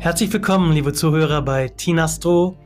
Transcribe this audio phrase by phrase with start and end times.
[0.00, 2.56] Herzlich willkommen, liebe Zuhörer bei Tinastro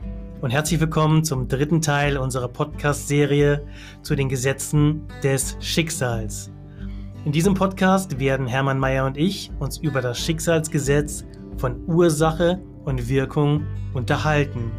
[0.41, 3.65] und herzlich willkommen zum dritten Teil unserer Podcast-Serie
[4.03, 6.51] zu den Gesetzen des Schicksals.
[7.25, 11.25] In diesem Podcast werden Hermann Mayer und ich uns über das Schicksalsgesetz
[11.57, 13.65] von Ursache und Wirkung
[13.95, 14.71] unterhalten.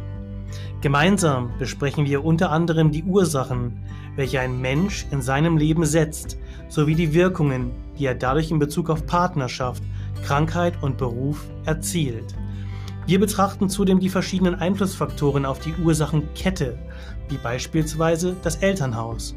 [0.79, 3.83] Gemeinsam besprechen wir unter anderem die Ursachen,
[4.15, 6.37] welche ein Mensch in seinem Leben setzt,
[6.69, 9.83] sowie die Wirkungen, die er dadurch in Bezug auf Partnerschaft,
[10.23, 12.33] Krankheit und Beruf erzielt.
[13.07, 16.79] Wir betrachten zudem die verschiedenen Einflussfaktoren auf die Ursachenkette,
[17.29, 19.35] wie beispielsweise das Elternhaus,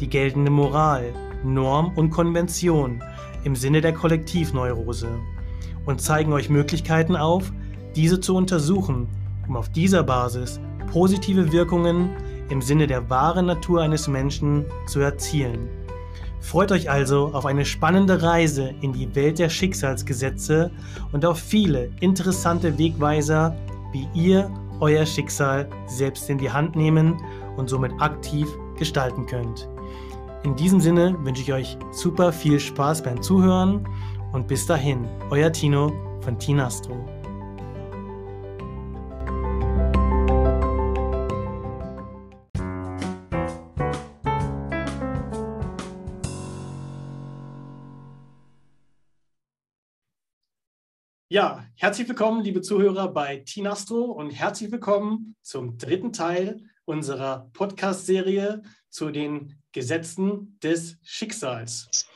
[0.00, 1.12] die geltende Moral,
[1.44, 3.02] Norm und Konvention
[3.44, 5.08] im Sinne der Kollektivneurose
[5.84, 7.52] und zeigen euch Möglichkeiten auf,
[7.94, 9.06] diese zu untersuchen,
[9.46, 10.58] um auf dieser Basis
[10.90, 12.10] positive Wirkungen
[12.48, 15.68] im Sinne der wahren Natur eines Menschen zu erzielen.
[16.40, 20.70] Freut euch also auf eine spannende Reise in die Welt der Schicksalsgesetze
[21.12, 23.54] und auf viele interessante Wegweiser,
[23.92, 27.16] wie ihr euer Schicksal selbst in die Hand nehmen
[27.56, 29.68] und somit aktiv gestalten könnt.
[30.42, 33.86] In diesem Sinne wünsche ich euch super viel Spaß beim Zuhören
[34.32, 37.09] und bis dahin, euer Tino von Tinastro.
[51.32, 58.62] Ja, herzlich willkommen, liebe Zuhörer bei Tinastro und herzlich willkommen zum dritten Teil unserer Podcast-Serie
[58.88, 62.08] zu den Gesetzen des Schicksals.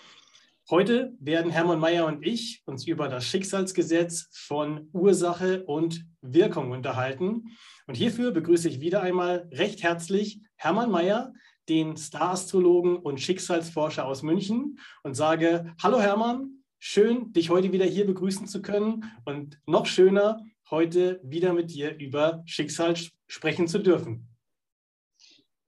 [0.69, 7.57] Heute werden Hermann Mayer und ich uns über das Schicksalsgesetz von Ursache und Wirkung unterhalten.
[7.87, 11.33] Und hierfür begrüße ich wieder einmal recht herzlich Hermann Mayer,
[11.69, 18.07] den Star-Astrologen und Schicksalsforscher aus München und sage, hallo Hermann, Schön, dich heute wieder hier
[18.07, 22.95] begrüßen zu können und noch schöner, heute wieder mit dir über Schicksal
[23.27, 24.29] sprechen zu dürfen.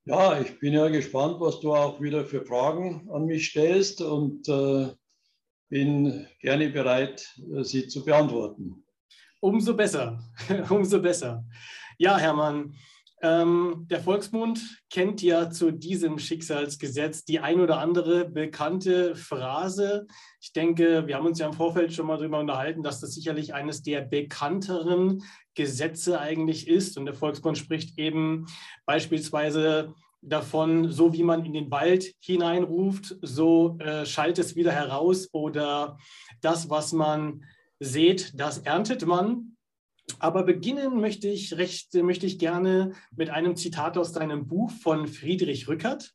[0.05, 4.47] Ja, ich bin ja gespannt, was du auch wieder für Fragen an mich stellst und
[4.51, 4.89] äh,
[5.71, 8.85] bin gerne bereit, äh, sie zu beantworten.
[9.41, 10.23] Umso besser,
[10.69, 11.47] umso besser.
[11.97, 12.77] Ja, Hermann,
[13.23, 14.61] ähm, der Volksmund
[14.91, 20.07] kennt ja zu diesem Schicksalsgesetz die ein oder andere bekannte Phrase.
[20.41, 23.55] Ich denke, wir haben uns ja im Vorfeld schon mal darüber unterhalten, dass das sicherlich
[23.55, 25.23] eines der bekannteren
[25.55, 26.99] Gesetze eigentlich ist.
[26.99, 28.47] Und der Volksmund spricht eben
[28.85, 35.29] beispielsweise davon, so wie man in den Wald hineinruft, so äh, schallt es wieder heraus
[35.33, 35.99] oder
[36.43, 37.45] das, was man
[37.79, 39.56] sät, das erntet man.
[40.19, 45.09] Aber beginnen möchte ich, recht, möchte ich gerne mit einem Zitat aus deinem Buch von
[45.09, 46.15] Friedrich Rückert,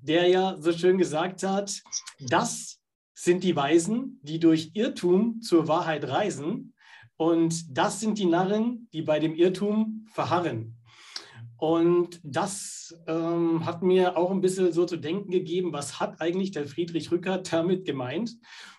[0.00, 1.82] der ja so schön gesagt hat,
[2.18, 2.80] das
[3.14, 6.74] sind die Weisen, die durch Irrtum zur Wahrheit reisen,
[7.16, 10.76] und das sind die Narren, die bei dem Irrtum verharren.
[11.58, 16.50] Und das ähm, hat mir auch ein bisschen so zu denken gegeben, was hat eigentlich
[16.50, 18.36] der Friedrich Rückert damit gemeint?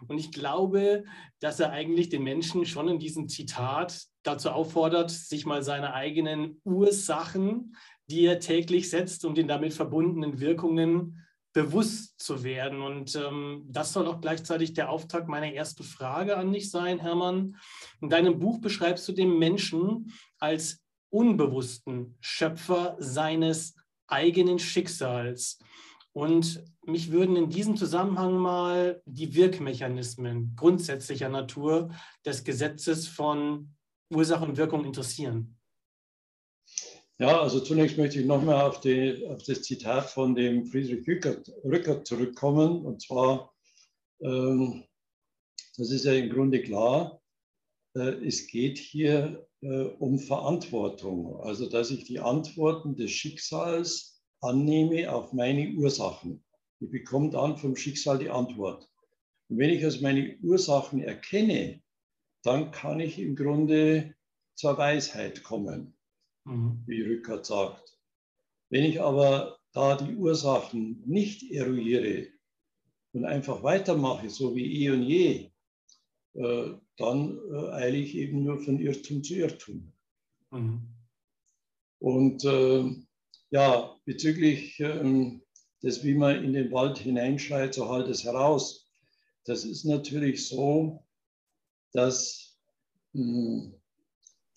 [0.07, 1.03] Und ich glaube,
[1.39, 6.60] dass er eigentlich den Menschen schon in diesem Zitat dazu auffordert, sich mal seine eigenen
[6.64, 7.76] Ursachen,
[8.10, 11.24] die er täglich setzt und den damit verbundenen Wirkungen
[11.54, 12.82] bewusst zu werden.
[12.82, 17.56] Und ähm, das soll auch gleichzeitig der Auftakt meiner ersten Frage an dich sein, Hermann.
[18.02, 23.76] In deinem Buch beschreibst du den Menschen als unbewussten Schöpfer seines
[24.08, 25.60] eigenen Schicksals.
[26.14, 31.90] Und mich würden in diesem Zusammenhang mal die Wirkmechanismen grundsätzlicher Natur
[32.26, 33.76] des Gesetzes von
[34.09, 35.57] Ursache und Wirkung interessieren.
[37.19, 42.06] Ja, also zunächst möchte ich nochmal auf, auf das Zitat von dem Friedrich Rückert, Rückert
[42.06, 42.85] zurückkommen.
[42.85, 43.53] Und zwar,
[44.22, 44.84] ähm,
[45.78, 47.22] das ist ja im Grunde klar,
[47.95, 51.41] äh, es geht hier äh, um Verantwortung.
[51.41, 56.44] Also, dass ich die Antworten des Schicksals annehme auf meine Ursachen.
[56.79, 58.88] Ich bekomme dann vom Schicksal die Antwort.
[59.50, 61.81] Und wenn ich also meine Ursachen erkenne,
[62.48, 64.16] dann kann ich im Grunde
[64.56, 65.96] zur Weisheit kommen,
[66.46, 66.82] mhm.
[66.86, 67.98] wie Rückert sagt.
[68.70, 72.28] Wenn ich aber da die Ursachen nicht eruiere
[73.14, 75.52] und einfach weitermache, so wie eh und je,
[76.34, 79.94] äh, dann äh, eile ich eben nur von Irrtum zu Irrtum.
[80.52, 80.88] Mhm.
[82.00, 82.86] Und äh,
[83.50, 85.42] ja, bezüglich ähm,
[85.84, 88.90] des, wie man in den Wald hineinschreit, so halt es heraus.
[89.46, 91.06] Das ist natürlich so,
[91.94, 92.57] dass
[93.13, 93.74] mh, hm,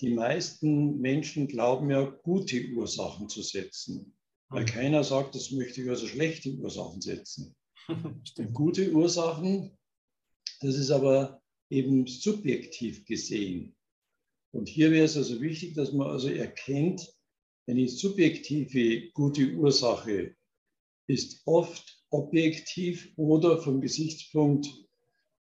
[0.01, 4.15] die meisten Menschen glauben ja, gute Ursachen zu setzen.
[4.49, 4.69] Weil mhm.
[4.69, 7.55] keiner sagt, das möchte ich also schlechte Ursachen setzen.
[8.55, 9.77] gute Ursachen,
[10.61, 13.77] das ist aber eben subjektiv gesehen.
[14.53, 17.15] Und hier wäre es also wichtig, dass man also erkennt,
[17.67, 20.35] eine subjektive gute Ursache
[21.07, 24.67] ist oft objektiv oder vom Gesichtspunkt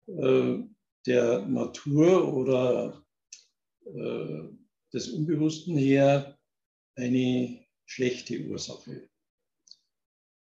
[0.08, 0.58] äh,
[1.06, 3.04] der Natur oder
[3.84, 4.48] äh,
[4.92, 6.38] des Unbewussten her
[6.96, 9.08] eine schlechte Ursache.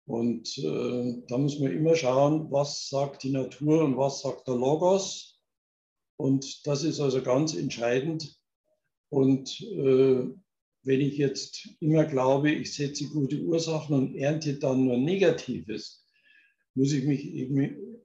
[0.06, 4.56] Und äh, da muss man immer schauen, was sagt die Natur und was sagt der
[4.56, 5.40] Logos.
[6.16, 8.38] Und das ist also ganz entscheidend.
[9.10, 10.26] Und äh,
[10.84, 16.04] wenn ich jetzt immer glaube, ich setze gute Ursachen und ernte dann nur Negatives,
[16.74, 18.01] muss ich mich eben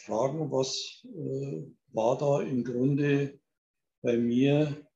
[0.00, 1.62] fragen, was äh,
[1.92, 3.38] war da im Grunde
[4.02, 4.86] bei mir?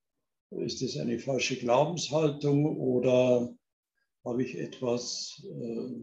[0.51, 3.53] Ist das eine falsche Glaubenshaltung oder
[4.23, 5.93] habe ich etwas äh,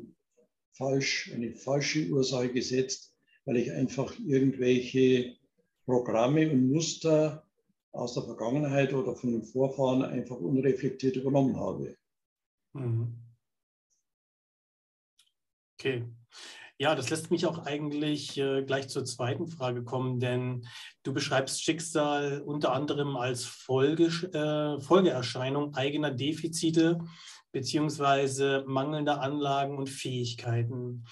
[0.72, 3.14] falsch, eine falsche Ursache gesetzt,
[3.44, 5.36] weil ich einfach irgendwelche
[5.84, 7.46] Programme und Muster
[7.92, 11.96] aus der Vergangenheit oder von den Vorfahren einfach unreflektiert übernommen habe.
[12.72, 13.18] Mhm.
[15.74, 16.04] Okay.
[16.82, 20.66] Ja, das lässt mich auch eigentlich äh, gleich zur zweiten Frage kommen, denn
[21.04, 26.98] du beschreibst Schicksal unter anderem als Folge, äh, Folgeerscheinung eigener Defizite
[27.52, 31.04] beziehungsweise mangelnder Anlagen und Fähigkeiten.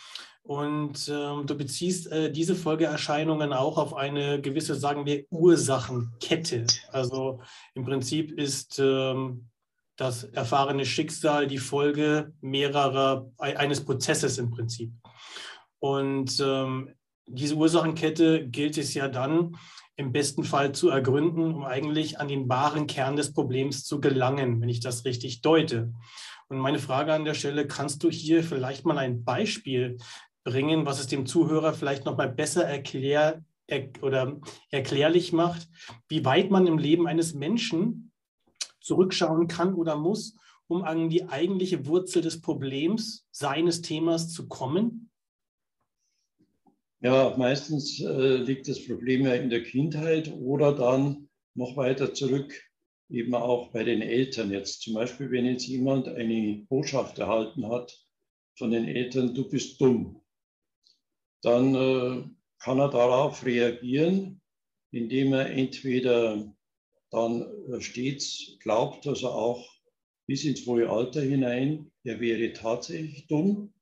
[0.42, 6.66] Und ähm, du beziehst äh, diese Folgeerscheinungen auch auf eine gewisse, sagen wir, Ursachenkette.
[6.90, 7.42] Also
[7.74, 9.48] im Prinzip ist ähm,
[9.94, 14.90] das erfahrene Schicksal die Folge mehrerer, eines Prozesses im Prinzip.
[15.80, 16.90] Und ähm,
[17.26, 19.56] diese Ursachenkette gilt es ja dann
[19.96, 24.60] im besten Fall zu ergründen, um eigentlich an den wahren Kern des Problems zu gelangen,
[24.60, 25.92] wenn ich das richtig deute.
[26.48, 29.98] Und meine Frage an der Stelle, kannst du hier vielleicht mal ein Beispiel
[30.42, 34.40] bringen, was es dem Zuhörer vielleicht noch mal besser erklär, er, oder
[34.70, 35.68] erklärlich macht,
[36.08, 38.10] wie weit man im Leben eines Menschen
[38.80, 40.34] zurückschauen kann oder muss,
[40.66, 45.09] um an die eigentliche Wurzel des Problems seines Themas zu kommen?
[47.02, 52.52] Ja, meistens äh, liegt das Problem ja in der Kindheit oder dann noch weiter zurück,
[53.08, 54.50] eben auch bei den Eltern.
[54.50, 58.06] Jetzt zum Beispiel, wenn jetzt jemand eine Botschaft erhalten hat
[58.58, 60.20] von den Eltern, du bist dumm
[61.42, 62.24] dann äh,
[62.58, 64.40] kann er darauf reagieren,
[64.92, 66.54] indem er entweder
[67.10, 67.42] dann
[67.72, 69.66] äh, stets glaubt, dass er auch
[70.26, 73.72] bis ins hohe Alter hinein, er wäre tatsächlich dumm,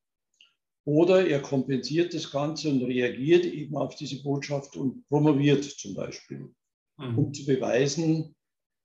[0.89, 6.55] oder er kompensiert das Ganze und reagiert eben auf diese Botschaft und promoviert zum Beispiel,
[6.97, 7.19] mhm.
[7.19, 8.35] um zu beweisen,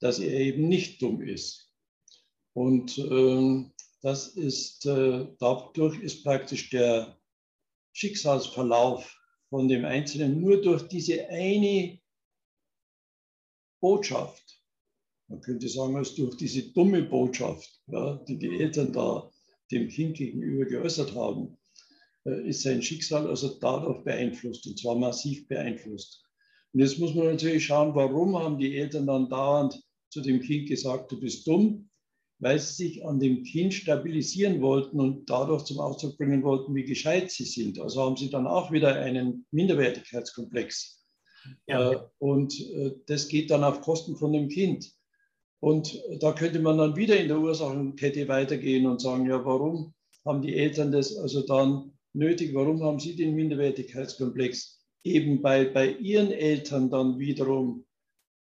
[0.02, 1.72] dass er eben nicht dumm ist.
[2.52, 3.72] Und äh,
[4.02, 7.18] das ist, äh, dadurch ist praktisch der
[7.94, 9.18] Schicksalsverlauf
[9.48, 12.02] von dem Einzelnen nur durch diese eine
[13.80, 14.62] Botschaft,
[15.30, 19.32] man könnte sagen, als durch diese dumme Botschaft, ja, die die Eltern da
[19.72, 21.58] dem Kind gegenüber geäußert haben,
[22.25, 26.24] ist sein Schicksal also dadurch beeinflusst und zwar massiv beeinflusst.
[26.74, 29.80] Und jetzt muss man natürlich schauen, warum haben die Eltern dann dauernd
[30.10, 31.90] zu dem Kind gesagt, du bist dumm?
[32.44, 36.84] weil sie sich an dem Kind stabilisieren wollten und dadurch zum Ausdruck bringen wollten, wie
[36.84, 37.80] gescheit sie sind.
[37.80, 41.06] Also haben sie dann auch wieder einen Minderwertigkeitskomplex.
[41.68, 41.92] Ja.
[41.92, 44.92] Äh, und äh, das geht dann auf Kosten von dem Kind.
[45.62, 49.94] Und da könnte man dann wieder in der Ursachenkette weitergehen und sagen, ja, warum
[50.26, 52.54] haben die Eltern das also dann nötig?
[52.54, 54.82] Warum haben sie den Minderwertigkeitskomplex?
[55.04, 57.86] Eben bei, bei ihren Eltern dann wiederum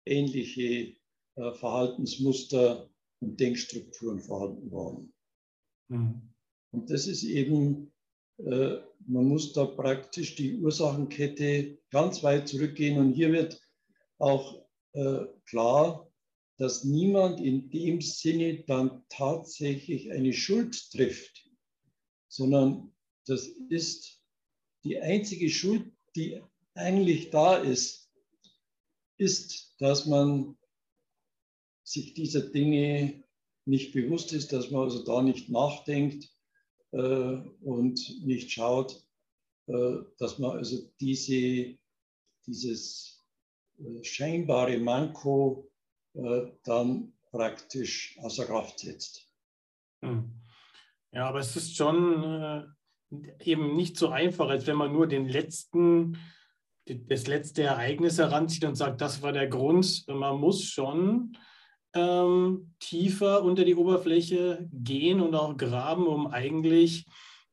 [0.05, 0.95] ähnliche
[1.35, 5.13] äh, Verhaltensmuster und Denkstrukturen vorhanden waren.
[5.89, 6.33] Mhm.
[6.71, 7.91] Und das ist eben,
[8.37, 12.97] äh, man muss da praktisch die Ursachenkette ganz weit zurückgehen.
[12.97, 13.61] Und hier wird
[14.17, 16.11] auch äh, klar,
[16.57, 21.49] dass niemand in dem Sinne dann tatsächlich eine Schuld trifft,
[22.29, 22.93] sondern
[23.27, 24.21] das ist
[24.83, 26.41] die einzige Schuld, die
[26.73, 28.11] eigentlich da ist,
[29.17, 30.57] ist, dass man
[31.83, 33.23] sich dieser Dinge
[33.65, 36.29] nicht bewusst ist, dass man also da nicht nachdenkt
[36.91, 39.05] äh, und nicht schaut,
[39.67, 41.77] äh, dass man also diese,
[42.45, 43.25] dieses
[43.79, 45.69] äh, scheinbare Manko
[46.13, 49.27] äh, dann praktisch außer Kraft setzt.
[50.01, 50.31] Hm.
[51.11, 52.63] Ja, aber es ist schon äh,
[53.43, 56.17] eben nicht so einfach, als wenn man nur den letzten
[56.95, 60.05] das letzte Ereignis heranzieht und sagt, das war der Grund.
[60.07, 61.37] Man muss schon
[61.93, 67.05] ähm, tiefer unter die Oberfläche gehen und auch graben, um eigentlich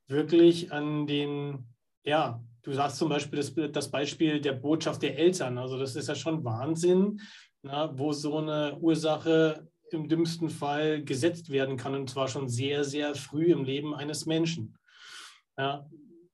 [0.06, 1.66] wirklich an den,
[2.04, 5.58] ja, du sagst zum Beispiel das, das Beispiel der Botschaft der Eltern.
[5.58, 7.20] Also das ist ja schon Wahnsinn,
[7.62, 12.84] na, wo so eine Ursache im dümmsten Fall gesetzt werden kann und zwar schon sehr,
[12.84, 14.76] sehr früh im Leben eines Menschen.
[15.56, 15.88] Ja,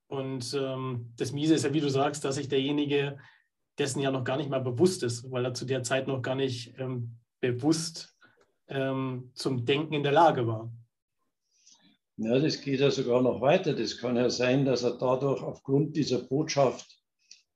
[0.08, 3.18] und ähm, das Miese ist ja, wie du sagst, dass sich derjenige
[3.78, 6.34] dessen ja noch gar nicht mal bewusst ist, weil er zu der Zeit noch gar
[6.34, 8.14] nicht ähm, bewusst
[8.68, 10.72] ähm, zum Denken in der Lage war.
[12.16, 13.72] Ja, das geht ja sogar noch weiter.
[13.72, 17.00] Das kann ja sein, dass er dadurch aufgrund dieser Botschaft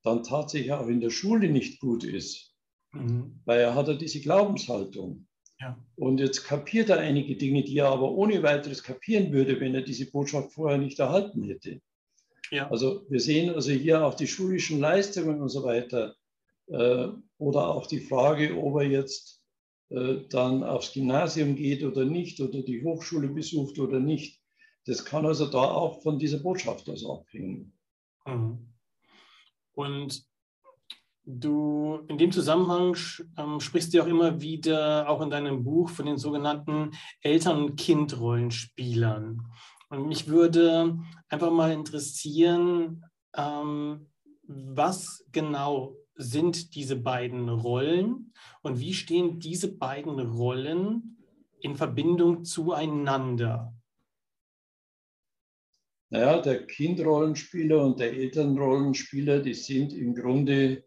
[0.02, 2.54] dann tatsächlich auch in der Schule nicht gut ist,
[2.92, 3.40] mhm.
[3.44, 5.26] weil er hat ja diese Glaubenshaltung.
[5.64, 5.78] Ja.
[5.97, 9.80] Und jetzt kapiert er einige Dinge, die er aber ohne weiteres kapieren würde, wenn er
[9.80, 11.80] diese Botschaft vorher nicht erhalten hätte.
[12.50, 12.71] Ja.
[12.71, 16.16] Also wir sehen also hier auch die schulischen Leistungen und so weiter
[16.66, 19.40] äh, oder auch die Frage, ob er jetzt
[19.88, 24.42] äh, dann aufs Gymnasium geht oder nicht oder die Hochschule besucht oder nicht.
[24.85, 27.73] Das kann also da auch von dieser Botschaft aus abhängen.
[28.26, 28.59] Mhm.
[29.73, 30.26] Und
[31.26, 32.97] du in dem Zusammenhang
[33.37, 36.90] ähm, sprichst du auch immer wieder, auch in deinem Buch, von den sogenannten
[37.23, 39.43] Eltern- und Kind-Rollenspielern.
[39.88, 43.04] Und mich würde einfach mal interessieren,
[43.37, 44.07] ähm,
[44.47, 51.16] was genau sind diese beiden Rollen und wie stehen diese beiden Rollen
[51.61, 53.75] in Verbindung zueinander?
[56.11, 60.83] Naja, der Kindrollenspieler und der Elternrollenspieler, die sind im Grunde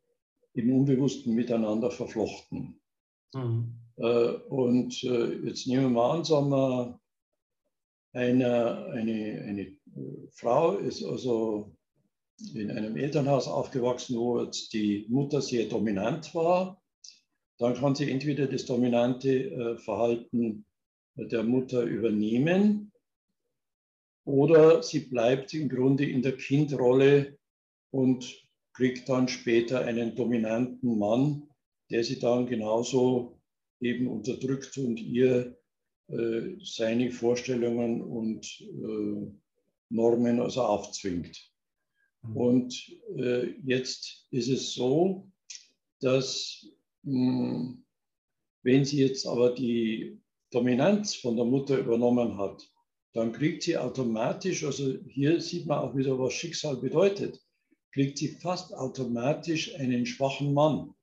[0.58, 2.80] im Unbewussten miteinander verflochten.
[3.34, 3.76] Mhm.
[3.98, 7.00] Äh, und äh, jetzt nehmen wir mal an, sagen wir,
[8.14, 9.78] eine, eine, eine äh,
[10.32, 11.72] Frau ist also
[12.54, 16.82] in einem Elternhaus aufgewachsen, wo jetzt die Mutter sehr dominant war.
[17.60, 20.64] Dann kann sie entweder das dominante Verhalten
[21.16, 22.92] der Mutter übernehmen
[24.26, 27.40] oder sie bleibt im Grunde in der Kindrolle
[27.90, 28.47] und
[28.78, 31.50] kriegt dann später einen dominanten Mann,
[31.90, 33.42] der sie dann genauso
[33.82, 35.58] eben unterdrückt und ihr
[36.10, 39.32] äh, seine Vorstellungen und äh,
[39.90, 41.52] Normen also aufzwingt.
[42.22, 42.38] Mhm.
[42.38, 45.32] Und äh, jetzt ist es so,
[46.00, 46.68] dass
[47.02, 47.86] mh, hm,
[48.62, 52.62] wenn sie jetzt aber die Dominanz von der Mutter übernommen hat,
[53.14, 57.42] dann kriegt sie automatisch, also hier sieht man auch wieder, was Schicksal bedeutet
[57.94, 60.94] kriegt sie fast automatisch einen schwachen Mann.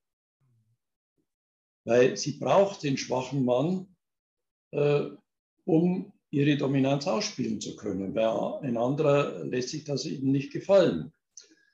[1.85, 3.95] Weil sie braucht den schwachen Mann,
[4.73, 5.11] äh,
[5.65, 8.15] um ihre Dominanz ausspielen zu können.
[8.15, 11.13] Weil ein anderer lässt sich das eben nicht gefallen.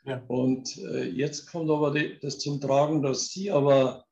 [0.05, 0.23] Ja.
[0.29, 4.05] Und äh, jetzt kommt aber die, das zum Tragen, dass sie aber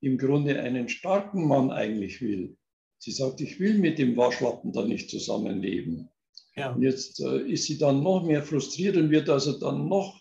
[0.00, 2.56] im Grunde einen starken Mann eigentlich will.
[2.98, 6.10] Sie sagt, ich will mit dem Waschlappen da nicht zusammenleben.
[6.56, 6.76] Ja.
[6.78, 10.20] Jetzt äh, ist sie dann noch mehr frustriert und wird also dann noch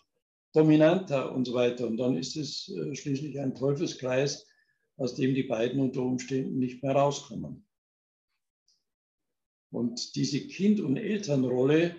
[0.53, 1.88] dominanter und so weiter.
[1.88, 4.48] Und dann ist es äh, schließlich ein Teufelskreis,
[4.98, 7.65] aus dem die beiden unter Umständen nicht mehr rauskommen.
[9.71, 11.95] Und diese Kind- und Elternrolle,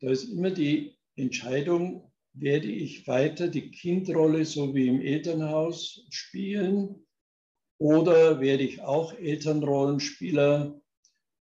[0.00, 7.06] da ist immer die Entscheidung, werde ich weiter die Kindrolle so wie im Elternhaus spielen
[7.78, 10.80] oder werde ich auch Elternrollenspieler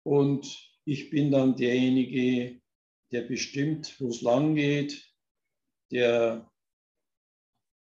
[0.03, 2.61] und ich bin dann derjenige,
[3.13, 5.13] der bestimmt, wo es lang geht,
[5.91, 6.51] der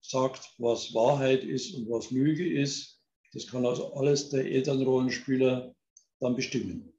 [0.02, 3.02] sagt, was Wahrheit ist und was Lüge ist.
[3.34, 5.74] Das kann also alles der Elternrollenspieler
[6.20, 6.92] dann bestimmen.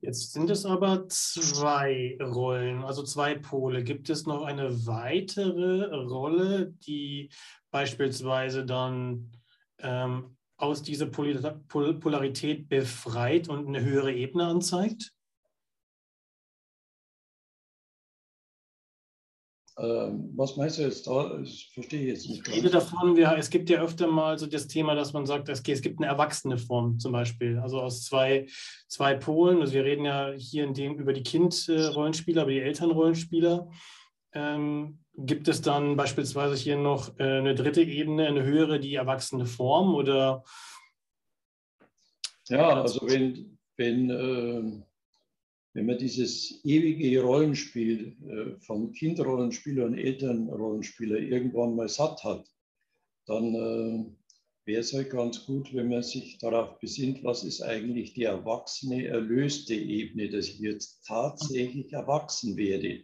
[0.00, 3.84] Jetzt sind es aber zwei Rollen, also zwei Pole.
[3.84, 7.30] Gibt es noch eine weitere Rolle, die
[7.70, 9.30] beispielsweise dann
[9.78, 15.12] ähm, aus dieser Polarität befreit und eine höhere Ebene anzeigt?
[19.76, 21.06] Ähm, was meinst du jetzt?
[21.08, 22.46] Das verstehe ich jetzt nicht.
[22.46, 25.62] Ich rede davon, es gibt ja öfter mal so das Thema, dass man sagt, es,
[25.64, 28.46] gibt eine erwachsene Form zum Beispiel, also aus zwei,
[28.86, 29.60] zwei Polen.
[29.60, 33.68] Also wir reden ja hier in dem über die Kind-Rollenspieler, über die Elternrollenspieler.
[34.34, 39.46] Ähm, gibt es dann beispielsweise hier noch äh, eine dritte Ebene, eine höhere, die erwachsene
[39.46, 40.44] Form oder?
[42.48, 44.82] Ja, also wenn, wenn äh
[45.74, 52.46] wenn man dieses ewige Rollenspiel äh, von Kindrollenspieler und Elternrollenspieler irgendwann mal satt hat,
[53.26, 54.04] dann äh,
[54.66, 59.06] wäre es halt ganz gut, wenn man sich darauf besinnt, was ist eigentlich die erwachsene,
[59.06, 63.02] erlöste Ebene, dass ich jetzt tatsächlich erwachsen werde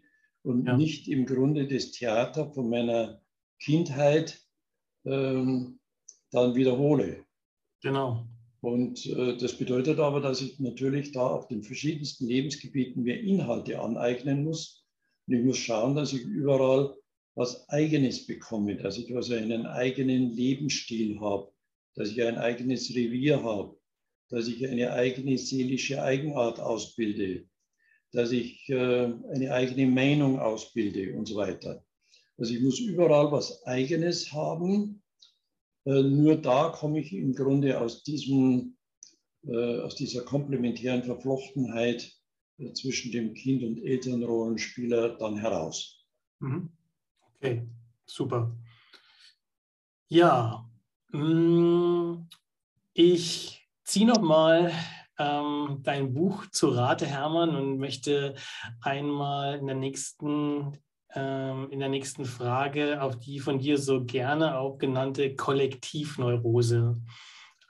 [0.48, 0.76] und ja.
[0.76, 3.20] nicht im Grunde das Theater von meiner
[3.60, 4.40] Kindheit
[5.04, 5.78] ähm,
[6.30, 7.26] dann wiederhole.
[7.82, 8.26] Genau.
[8.60, 13.78] Und äh, das bedeutet aber, dass ich natürlich da auf den verschiedensten Lebensgebieten mir Inhalte
[13.78, 14.86] aneignen muss.
[15.26, 16.96] Und ich muss schauen, dass ich überall
[17.34, 21.52] was Eigenes bekomme, dass ich also einen eigenen Lebensstil habe,
[21.94, 23.78] dass ich ein eigenes Revier habe,
[24.30, 27.46] dass ich eine eigene seelische Eigenart ausbilde,
[28.12, 31.84] dass ich äh, eine eigene Meinung ausbilde und so weiter.
[32.36, 35.02] Also ich muss überall was Eigenes haben.
[35.84, 38.76] Äh, nur da komme ich im Grunde aus, diesem,
[39.46, 42.12] äh, aus dieser komplementären Verflochtenheit
[42.74, 46.04] zwischen dem Kind und Elternrollenspieler dann heraus.
[46.40, 46.70] Mhm.
[47.36, 47.68] Okay,
[48.04, 48.56] super.
[50.08, 50.68] Ja,
[51.12, 52.26] mm,
[52.94, 54.72] ich ziehe nochmal
[55.18, 58.34] ähm, dein Buch zu Rate, Hermann, und möchte
[58.80, 60.78] einmal in der nächsten
[61.14, 67.00] ähm, in der nächsten Frage auf die von dir so gerne auch genannte Kollektivneurose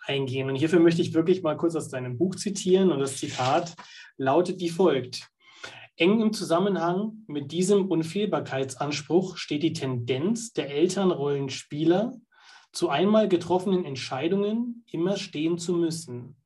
[0.07, 0.49] eingehen.
[0.49, 3.77] Und hierfür möchte ich wirklich mal kurz aus deinem Buch zitieren und das Zitat
[4.17, 5.29] lautet wie folgt.
[5.97, 12.15] Eng im Zusammenhang mit diesem Unfehlbarkeitsanspruch steht die Tendenz der Elternrollenspieler,
[12.73, 16.37] zu einmal getroffenen Entscheidungen immer stehen zu müssen.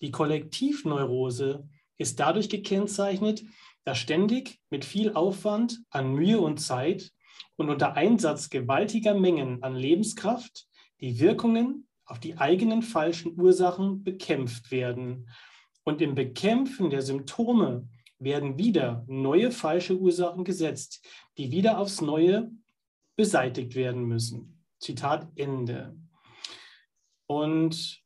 [0.00, 3.44] Die Kollektivneurose ist dadurch gekennzeichnet,
[3.84, 7.12] dass ständig mit viel Aufwand an Mühe und Zeit
[7.56, 10.66] und unter Einsatz gewaltiger Mengen an Lebenskraft
[11.00, 15.28] die Wirkungen auf die eigenen falschen Ursachen bekämpft werden.
[15.84, 17.88] Und im Bekämpfen der Symptome
[18.18, 21.06] werden wieder neue falsche Ursachen gesetzt,
[21.38, 22.50] die wieder aufs Neue
[23.16, 24.62] beseitigt werden müssen.
[24.78, 25.96] Zitat Ende.
[27.26, 28.02] Und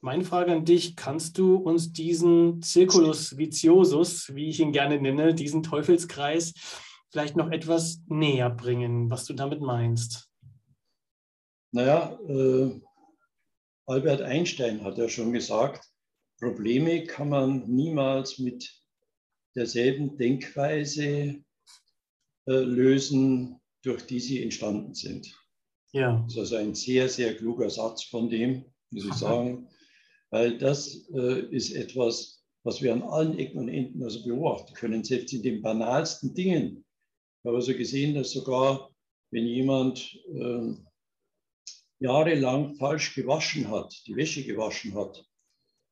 [0.00, 5.34] meine Frage an dich, kannst du uns diesen Circulus viciosus, wie ich ihn gerne nenne,
[5.34, 6.54] diesen Teufelskreis,
[7.10, 10.30] vielleicht noch etwas näher bringen, was du damit meinst?
[11.72, 12.80] Naja, äh,
[13.86, 15.84] Albert Einstein hat ja schon gesagt,
[16.38, 18.72] Probleme kann man niemals mit
[19.54, 21.42] derselben Denkweise
[22.46, 25.36] äh, lösen, durch die sie entstanden sind.
[25.92, 26.22] Ja.
[26.22, 29.68] Das ist also ein sehr, sehr kluger Satz von dem, muss ich sagen
[30.30, 35.04] weil das äh, ist etwas, was wir an allen Ecken und Enden also beobachten können,
[35.04, 36.84] selbst in den banalsten Dingen.
[37.40, 38.90] Ich habe also gesehen, dass sogar,
[39.30, 40.74] wenn jemand äh,
[42.00, 45.24] jahrelang falsch gewaschen hat, die Wäsche gewaschen hat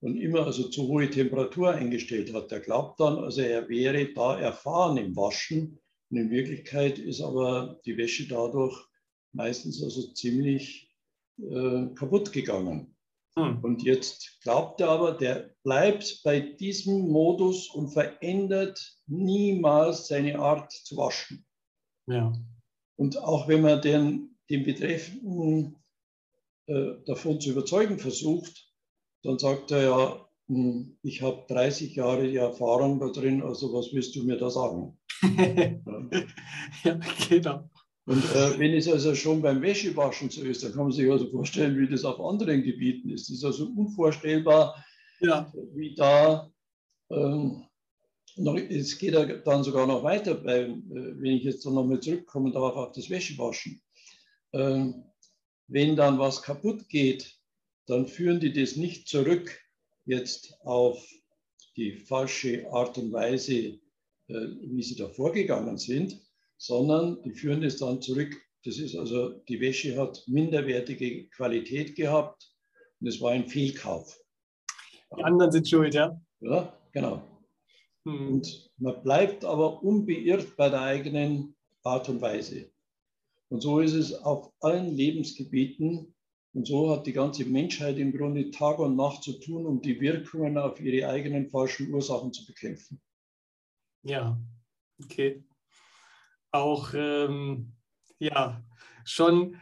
[0.01, 4.39] und immer also zu hohe Temperatur eingestellt hat, der glaubt dann, also er wäre da
[4.39, 5.79] erfahren im Waschen.
[6.11, 8.87] Und in Wirklichkeit ist aber die Wäsche dadurch
[9.33, 10.91] meistens also ziemlich
[11.39, 12.97] äh, kaputt gegangen.
[13.39, 13.65] Hm.
[13.65, 20.73] Und jetzt glaubt er aber, der bleibt bei diesem Modus und verändert niemals seine Art
[20.73, 21.47] zu waschen.
[22.07, 22.33] Ja.
[22.97, 25.77] Und auch wenn man den, den Betreffenden
[26.67, 28.73] äh, davon zu überzeugen versucht,
[29.23, 33.93] dann sagt er ja, hm, ich habe 30 Jahre die Erfahrung da drin, also was
[33.93, 34.99] willst du mir da sagen?
[36.85, 36.99] ja,
[37.29, 37.71] genau.
[38.09, 41.27] Und äh, wenn es also schon beim Wäschewaschen so ist, dann kann man sich also
[41.27, 43.29] vorstellen, wie das auf anderen Gebieten ist.
[43.29, 44.83] Es ist also unvorstellbar,
[45.21, 45.53] ja.
[45.75, 46.51] wie da,
[47.11, 47.65] ähm,
[48.37, 52.01] noch, es geht ja dann sogar noch weiter, weil, äh, wenn ich jetzt dann nochmal
[52.01, 53.83] zurückkommen darf auf das Wäschewaschen.
[54.55, 55.05] Ähm,
[55.67, 57.39] wenn dann was kaputt geht,
[57.85, 59.55] dann führen die das nicht zurück
[60.07, 61.07] jetzt auf
[61.77, 63.79] die falsche Art und Weise, äh,
[64.63, 66.19] wie sie da vorgegangen sind,
[66.59, 68.37] sondern die führen es dann zurück.
[68.65, 72.53] Das ist also, die Wäsche hat minderwertige Qualität gehabt
[73.01, 74.21] und es war ein Fehlkauf.
[75.17, 76.21] Die anderen sind schuld, ja?
[76.41, 77.23] Ja, genau.
[78.05, 78.35] Hm.
[78.35, 82.71] Und man bleibt aber unbeirrt bei der eigenen Art und Weise.
[83.49, 86.15] Und so ist es auf allen Lebensgebieten.
[86.53, 90.01] Und so hat die ganze Menschheit im Grunde Tag und Nacht zu tun, um die
[90.01, 93.01] Wirkungen auf ihre eigenen falschen Ursachen zu bekämpfen.
[94.03, 94.39] Ja,
[95.03, 95.45] okay
[96.51, 97.73] auch ähm,
[98.19, 98.63] ja,
[99.05, 99.57] schon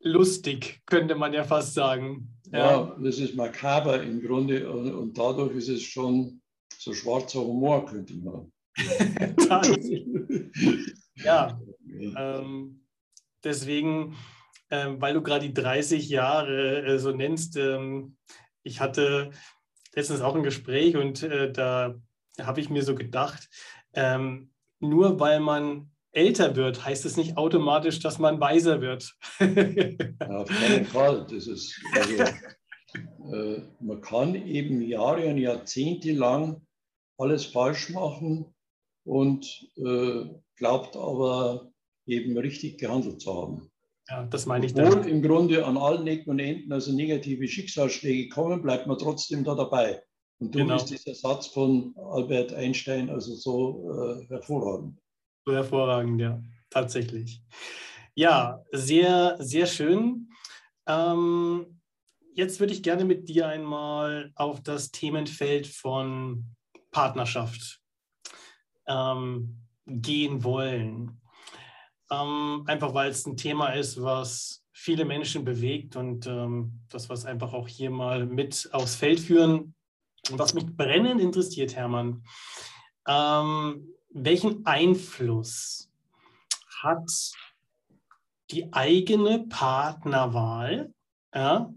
[0.00, 2.28] lustig, könnte man ja fast sagen.
[2.52, 6.40] Ja, ja das ist makaber im Grunde und, und, dadurch ist es schon
[6.76, 8.52] so schwarzer Humor, könnte man.
[11.16, 11.60] ja,
[12.16, 12.84] ähm,
[13.44, 14.16] deswegen,
[14.70, 18.16] ähm, weil du gerade die 30 Jahre äh, so nennst, ähm,
[18.62, 19.30] ich hatte
[19.94, 21.94] letztens auch ein Gespräch und äh, da
[22.40, 23.48] habe ich mir so gedacht,
[23.92, 29.14] ähm, nur weil man älter wird, heißt es nicht automatisch, dass man weiser wird.
[29.40, 31.26] auf keinen Fall.
[31.30, 32.22] Das ist, also,
[33.32, 36.62] äh, man kann eben Jahre und Jahrzehnte lang
[37.18, 38.54] alles falsch machen
[39.04, 39.46] und
[39.76, 40.24] äh,
[40.56, 41.72] glaubt aber
[42.06, 43.70] eben richtig gehandelt zu haben.
[44.08, 44.74] Ja, das meine ich.
[44.74, 49.44] Obwohl im Grunde an allen Ecken und Enden also negative Schicksalsschläge kommen, bleibt man trotzdem
[49.44, 50.02] da dabei.
[50.40, 50.76] Und darum genau.
[50.76, 54.98] ist dieser Satz von Albert Einstein also so äh, hervorragend.
[55.44, 57.42] So hervorragend, ja, tatsächlich.
[58.14, 60.28] Ja, sehr, sehr schön.
[60.86, 61.80] Ähm,
[62.34, 66.54] jetzt würde ich gerne mit dir einmal auf das Themenfeld von
[66.90, 67.80] Partnerschaft
[68.86, 71.20] ähm, gehen wollen.
[72.10, 77.24] Ähm, einfach weil es ein Thema ist, was viele Menschen bewegt und ähm, das, was
[77.24, 79.74] einfach auch hier mal mit aufs Feld führen.
[80.30, 82.22] Was mich brennend interessiert, Hermann,
[83.08, 85.90] ähm, welchen Einfluss
[86.82, 87.10] hat
[88.50, 90.92] die eigene Partnerwahl
[91.34, 91.72] ja,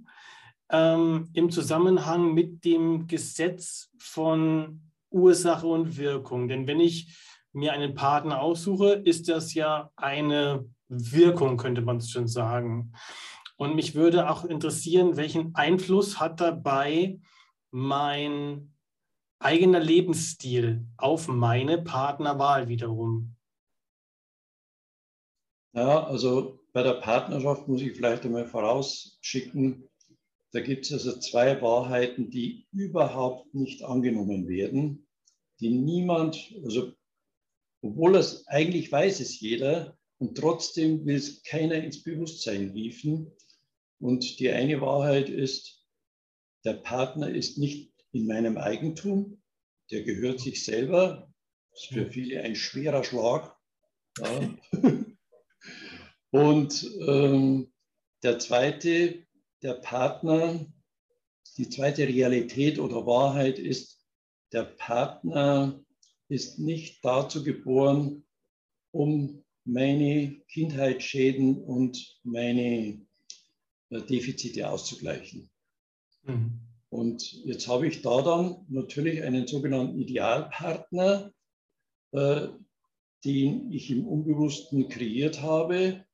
[0.69, 6.47] ähm, im Zusammenhang mit dem Gesetz von Ursache und Wirkung.
[6.47, 7.17] Denn wenn ich
[7.53, 12.91] mir einen Partner aussuche, ist das ja eine Wirkung, könnte man es schon sagen.
[13.57, 17.19] Und mich würde auch interessieren, welchen Einfluss hat dabei
[17.71, 18.74] mein
[19.39, 23.35] eigener Lebensstil auf meine Partnerwahl wiederum?
[25.73, 29.89] Ja, also bei der Partnerschaft muss ich vielleicht einmal vorausschicken,
[30.51, 35.05] da gibt es also zwei Wahrheiten, die überhaupt nicht angenommen werden,
[35.59, 36.93] die niemand, also
[37.81, 43.31] obwohl es eigentlich weiß es jeder und trotzdem will es keiner ins Bewusstsein riefen.
[43.99, 45.85] Und die eine Wahrheit ist,
[46.63, 49.41] der Partner ist nicht in meinem Eigentum,
[49.91, 51.29] der gehört sich selber.
[51.71, 53.53] Das ist für viele ein schwerer Schlag.
[54.19, 54.57] Ja.
[56.31, 57.73] Und ähm,
[58.23, 59.25] der zweite,
[59.61, 60.65] der Partner,
[61.57, 64.01] die zweite Realität oder Wahrheit ist,
[64.53, 65.83] der Partner
[66.29, 68.25] ist nicht dazu geboren,
[68.91, 73.05] um meine Kindheitsschäden und meine
[73.89, 75.49] äh, Defizite auszugleichen.
[76.23, 76.64] Mhm.
[76.89, 81.31] Und jetzt habe ich da dann natürlich einen sogenannten Idealpartner,
[82.11, 82.47] äh,
[83.23, 86.05] den ich im Unbewussten kreiert habe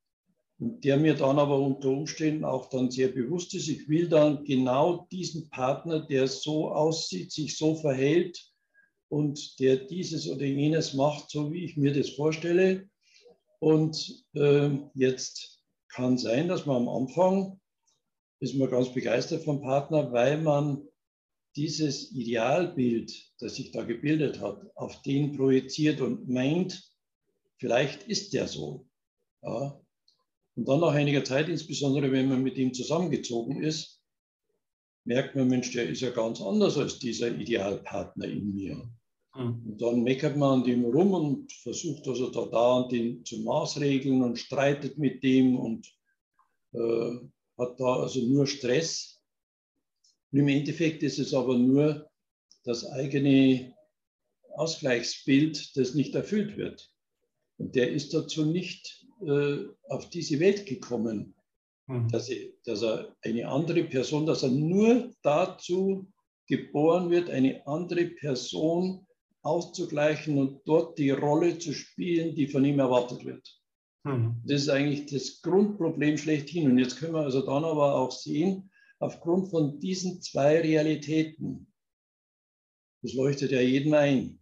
[0.60, 3.68] und der mir dann aber unter Umständen auch dann sehr bewusst ist.
[3.68, 8.52] Ich will dann genau diesen Partner, der so aussieht, sich so verhält,
[9.12, 12.90] und der dieses oder jenes macht, so wie ich mir das vorstelle.
[13.60, 17.60] Und äh, jetzt kann sein, dass man am Anfang
[18.42, 20.82] ist man ganz begeistert vom Partner, weil man
[21.56, 26.84] dieses Idealbild, das sich da gebildet hat, auf den projiziert und meint,
[27.58, 28.88] vielleicht ist der so.
[29.44, 29.80] Ja.
[30.56, 34.02] Und dann nach einiger Zeit, insbesondere wenn man mit ihm zusammengezogen ist,
[35.06, 38.76] merkt man, Mensch, der ist ja ganz anders als dieser Idealpartner in mir.
[39.36, 39.66] Mhm.
[39.66, 44.24] Und dann meckert man an dem rum und versucht also da dauernd den zu maßregeln
[44.24, 45.88] und streitet mit dem und
[46.74, 47.20] äh,
[47.58, 49.22] hat da also nur Stress.
[50.32, 52.10] Und im Endeffekt ist es aber nur
[52.64, 53.74] das eigene
[54.56, 56.92] Ausgleichsbild, das nicht erfüllt wird.
[57.58, 61.36] Und der ist dazu nicht äh, auf diese Welt gekommen,
[61.88, 62.10] mhm.
[62.10, 66.12] dass, er, dass er eine andere Person, dass er nur dazu
[66.48, 69.06] geboren wird, eine andere Person
[69.44, 73.61] auszugleichen und dort die Rolle zu spielen, die von ihm erwartet wird.
[74.04, 74.42] Mhm.
[74.46, 76.70] Das ist eigentlich das Grundproblem schlechthin.
[76.70, 81.72] Und jetzt können wir also dann aber auch sehen, aufgrund von diesen zwei Realitäten,
[83.02, 84.40] das leuchtet ja jedem ein,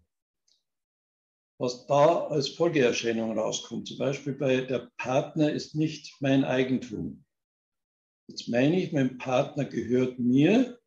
[1.57, 3.87] was da als Folgeerscheinung rauskommt.
[3.87, 7.25] Zum Beispiel bei der Partner ist nicht mein Eigentum.
[8.27, 10.79] Jetzt meine ich, mein Partner gehört mir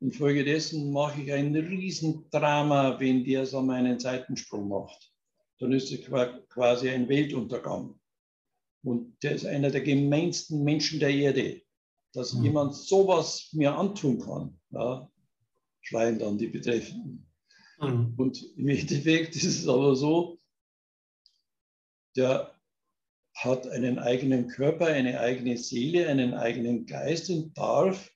[0.00, 5.12] Infolgedessen mache ich ein Riesendrama, wenn der so meinen Seitensprung macht.
[5.58, 7.98] Dann ist es quasi ein Weltuntergang.
[8.82, 11.62] Und der ist einer der gemeinsten Menschen der Erde.
[12.12, 12.44] Dass mhm.
[12.44, 15.10] jemand sowas mir antun kann, ja,
[15.80, 17.26] schreien dann die Betreffenden.
[17.80, 18.14] Mhm.
[18.16, 20.38] Und im Endeffekt ist es aber so,
[22.16, 22.54] der
[23.34, 28.10] hat einen eigenen Körper, eine eigene Seele, einen eigenen Geist und darf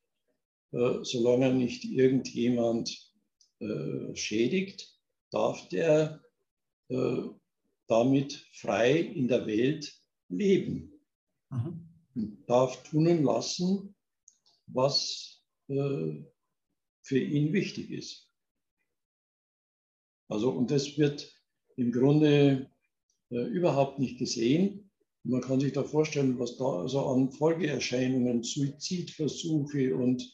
[0.72, 3.12] äh, solange nicht irgendjemand
[3.60, 4.98] äh, schädigt,
[5.30, 6.20] darf der
[7.88, 9.92] damit frei in der Welt
[10.28, 11.00] leben
[11.50, 11.88] mhm.
[12.14, 13.94] und darf tun und lassen,
[14.66, 18.28] was für ihn wichtig ist.
[20.28, 21.32] Also, und das wird
[21.76, 22.70] im Grunde
[23.30, 24.90] überhaupt nicht gesehen.
[25.24, 30.32] Man kann sich da vorstellen, was da also an Folgeerscheinungen, Suizidversuche und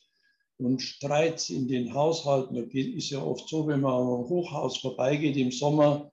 [0.59, 2.57] und Streits in den Haushalten.
[2.57, 6.11] Da ist ja oft so, wenn man am Hochhaus vorbeigeht im Sommer,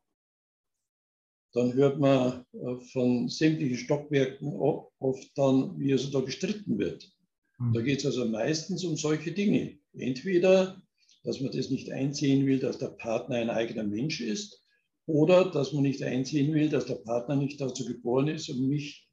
[1.56, 4.54] dann hört man äh, von sämtlichen Stockwerken
[5.00, 7.10] oft dann, wie also da gestritten wird.
[7.58, 7.74] Mhm.
[7.74, 9.80] Da geht es also meistens um solche Dinge.
[9.94, 10.82] Entweder,
[11.24, 14.62] dass man das nicht einsehen will, dass der Partner ein eigener Mensch ist,
[15.08, 19.08] oder dass man nicht einsehen will, dass der Partner nicht dazu geboren ist, um mich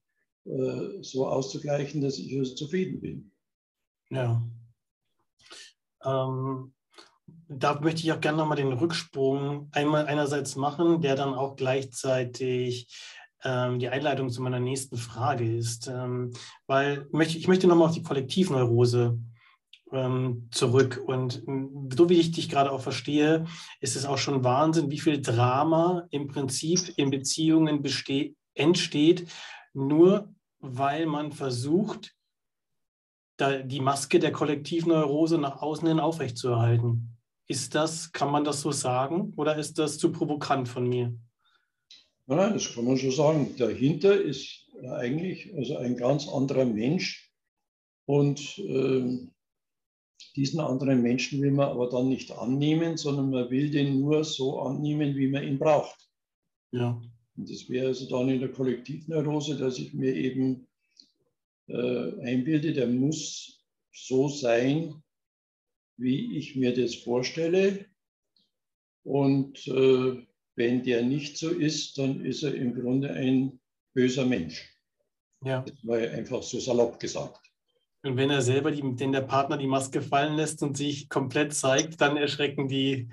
[0.44, 3.32] äh, so auszugleichen, dass ich also zufrieden bin.
[4.10, 4.42] Ja.
[6.04, 6.72] Ähm,
[7.58, 12.88] da möchte ich auch gerne nochmal den Rücksprung einmal einerseits machen, der dann auch gleichzeitig
[13.44, 15.88] ähm, die Einleitung zu meiner nächsten Frage ist.
[15.88, 16.32] Ähm,
[16.66, 19.18] weil möchte, ich möchte nochmal auf die Kollektivneurose
[19.92, 21.02] ähm, zurück.
[21.06, 23.44] Und ähm, so wie ich dich gerade auch verstehe,
[23.80, 27.84] ist es auch schon Wahnsinn, wie viel Drama im Prinzip in Beziehungen
[28.54, 29.28] entsteht,
[29.74, 32.14] nur weil man versucht,
[33.40, 37.11] die Maske der Kollektivneurose nach außen hin aufrechtzuerhalten.
[37.48, 41.14] Ist das, kann man das so sagen oder ist das zu provokant von mir?
[42.26, 43.54] Nein, das kann man schon sagen.
[43.58, 47.30] Dahinter ist eigentlich also ein ganz anderer Mensch
[48.06, 49.28] und äh,
[50.36, 54.60] diesen anderen Menschen will man aber dann nicht annehmen, sondern man will den nur so
[54.60, 56.08] annehmen, wie man ihn braucht.
[56.70, 57.00] Ja.
[57.36, 60.66] Und das wäre also dann in der Kollektivneurose, dass ich mir eben
[61.68, 65.01] äh, einbilde, der muss so sein,
[66.02, 67.86] wie ich mir das vorstelle.
[69.04, 73.60] Und äh, wenn der nicht so ist, dann ist er im Grunde ein
[73.94, 74.68] böser Mensch.
[75.44, 75.62] Ja.
[75.62, 77.40] Das war einfach so salopp gesagt.
[78.04, 81.54] Und wenn er selber die, den der Partner die Maske fallen lässt und sich komplett
[81.54, 83.08] zeigt, dann erschrecken die,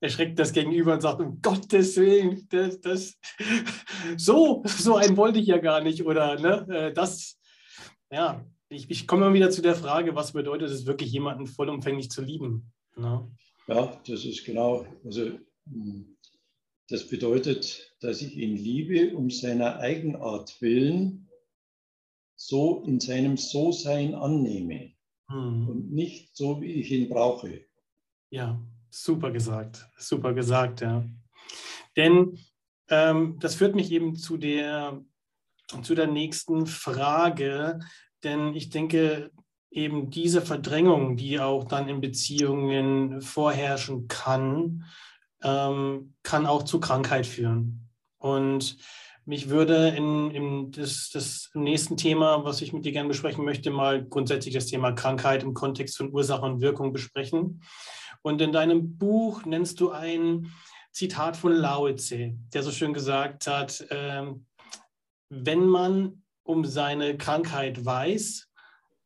[0.00, 3.18] erschreckt das Gegenüber und sagt, um Gottes Willen, das, das,
[4.18, 6.04] so, so einen wollte ich ja gar nicht.
[6.04, 7.38] Oder ne, äh, das,
[8.10, 12.10] ja, ich, ich komme immer wieder zu der Frage, was bedeutet es wirklich, jemanden vollumfänglich
[12.10, 12.72] zu lieben?
[12.96, 13.30] Ne?
[13.68, 16.16] Ja, das ist genau, also hm,
[16.88, 21.28] das bedeutet, dass ich ihn liebe um seiner Eigenart willen
[22.36, 24.92] so in seinem So-Sein annehme
[25.28, 25.68] hm.
[25.68, 27.64] und nicht so, wie ich ihn brauche.
[28.30, 31.04] Ja, super gesagt, super gesagt, ja.
[31.96, 32.38] Denn
[32.88, 35.02] ähm, das führt mich eben zu der,
[35.82, 37.80] zu der nächsten Frage,
[38.26, 39.30] denn ich denke,
[39.70, 44.84] eben diese Verdrängung, die auch dann in Beziehungen vorherrschen kann,
[45.42, 47.88] ähm, kann auch zu Krankheit führen.
[48.18, 48.76] Und
[49.24, 53.70] mich würde in, in das, das nächsten Thema, was ich mit dir gerne besprechen möchte,
[53.70, 57.62] mal grundsätzlich das Thema Krankheit im Kontext von Ursache und Wirkung besprechen.
[58.22, 60.52] Und in deinem Buch nennst du ein
[60.92, 64.26] Zitat von Lao Tse, der so schön gesagt hat, äh,
[65.28, 68.48] wenn man um seine Krankheit weiß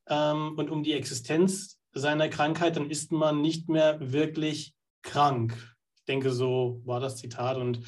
[0.09, 5.57] ähm, und um die Existenz seiner Krankheit, dann ist man nicht mehr wirklich krank
[6.11, 7.57] denke, so war das Zitat.
[7.57, 7.81] Und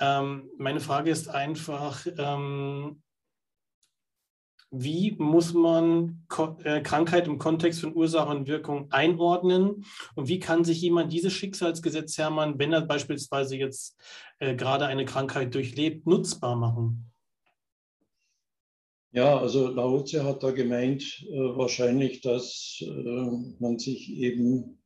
[0.00, 3.02] ähm, meine Frage ist einfach, ähm,
[4.70, 9.84] wie muss man Ko äh, Krankheit im Kontext von Ursache und Wirkung einordnen?
[10.16, 13.96] Und wie kann sich jemand dieses Schicksalsgesetz, Hermann, wenn er beispielsweise jetzt
[14.40, 17.12] äh, gerade eine Krankheit durchlebt, nutzbar machen?
[19.12, 24.82] Ja, also Laozi hat da gemeint, äh, wahrscheinlich, dass äh, man sich eben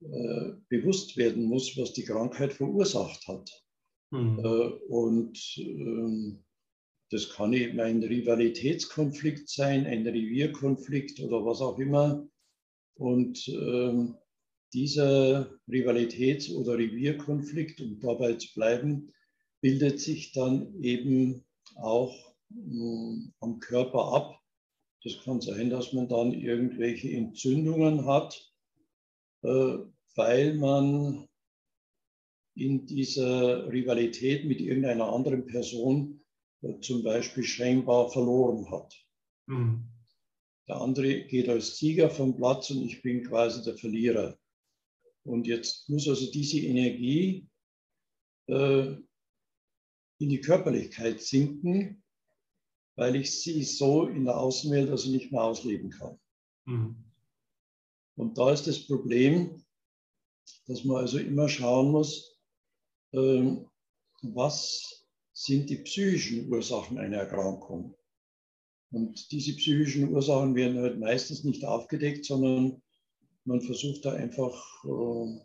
[0.00, 3.50] äh, bewusst werden muss, was die Krankheit verursacht hat.
[4.10, 4.38] Mhm.
[4.40, 6.44] Äh, und ähm,
[7.10, 12.28] das kann eben ein Rivalitätskonflikt sein, ein Revierkonflikt oder was auch immer.
[12.94, 14.16] Und ähm,
[14.72, 19.12] dieser Rivalitäts- oder Revierkonflikt, um dabei zu bleiben,
[19.60, 21.44] bildet sich dann eben
[21.76, 24.40] auch am Körper ab.
[25.02, 28.52] Das kann sein, dass man dann irgendwelche Entzündungen hat,
[29.42, 29.78] äh,
[30.16, 31.28] weil man
[32.56, 36.24] in dieser Rivalität mit irgendeiner anderen Person
[36.62, 38.94] äh, zum Beispiel scheinbar verloren hat.
[39.46, 39.84] Mhm.
[40.68, 44.36] Der andere geht als Sieger vom Platz und ich bin quasi der Verlierer.
[45.24, 47.46] Und jetzt muss also diese Energie
[48.48, 48.96] äh,
[50.18, 52.02] in die Körperlichkeit sinken,
[52.96, 56.18] weil ich sie so in der Außenwelt also nicht mehr ausleben kann.
[56.64, 56.96] Mhm.
[58.16, 59.62] Und da ist das Problem,
[60.66, 62.38] dass man also immer schauen muss,
[63.12, 63.66] ähm,
[64.22, 67.94] was sind die psychischen Ursachen einer Erkrankung.
[68.90, 72.82] Und diese psychischen Ursachen werden halt meistens nicht aufgedeckt, sondern
[73.44, 75.40] man versucht da einfach äh,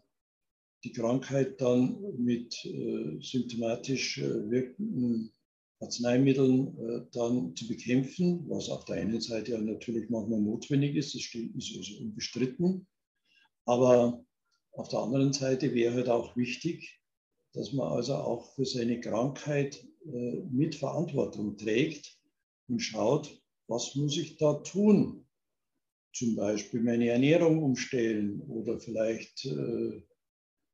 [0.83, 5.33] die Krankheit dann mit äh, symptomatisch äh, wirkenden
[5.81, 11.15] Arzneimitteln äh, dann zu bekämpfen, was auf der einen Seite ja natürlich manchmal notwendig ist,
[11.15, 12.87] das ist also unbestritten.
[13.65, 14.23] Aber
[14.73, 16.99] auf der anderen Seite wäre halt auch wichtig,
[17.53, 22.15] dass man also auch für seine Krankheit äh, mit Verantwortung trägt
[22.67, 25.25] und schaut, was muss ich da tun?
[26.13, 30.03] Zum Beispiel meine Ernährung umstellen oder vielleicht äh,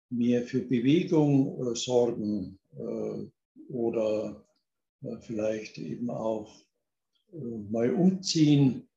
[0.09, 2.57] mehr für Bewegung sorgen
[3.67, 4.46] oder
[5.21, 6.55] vielleicht eben auch
[7.31, 8.87] äh, mal umziehen,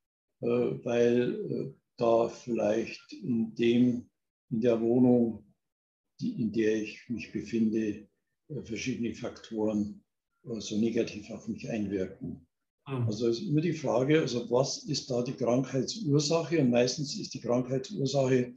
[0.40, 4.08] äh, weil da vielleicht in, dem,
[4.50, 5.44] in der Wohnung,
[6.20, 8.08] die, in der ich mich befinde,
[8.48, 10.02] äh, verschiedene Faktoren
[10.44, 12.46] äh, so negativ auf mich einwirken.
[12.88, 13.06] Mhm.
[13.06, 16.60] Also ist immer die Frage, also was ist da die Krankheitsursache?
[16.60, 18.54] Und meistens ist die Krankheitsursache,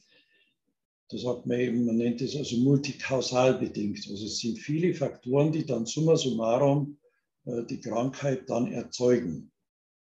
[1.09, 4.07] da sagt man eben, man nennt es also multikausal bedingt.
[4.09, 7.02] Also es sind viele Faktoren, die dann summa summarum äh,
[7.45, 9.51] die Krankheit dann erzeugen.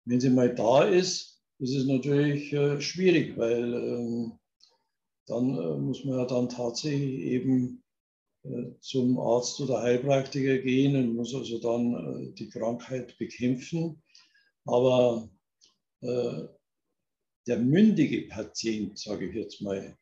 [0.05, 4.39] Wenn sie mal da ist, ist es natürlich äh, schwierig, weil ähm,
[5.27, 7.83] dann äh, muss man ja dann tatsächlich eben
[8.79, 14.01] zum Arzt oder Heilpraktiker gehen und muss also dann die Krankheit bekämpfen.
[14.65, 15.29] Aber
[16.01, 19.99] der mündige Patient, sage ich jetzt mal,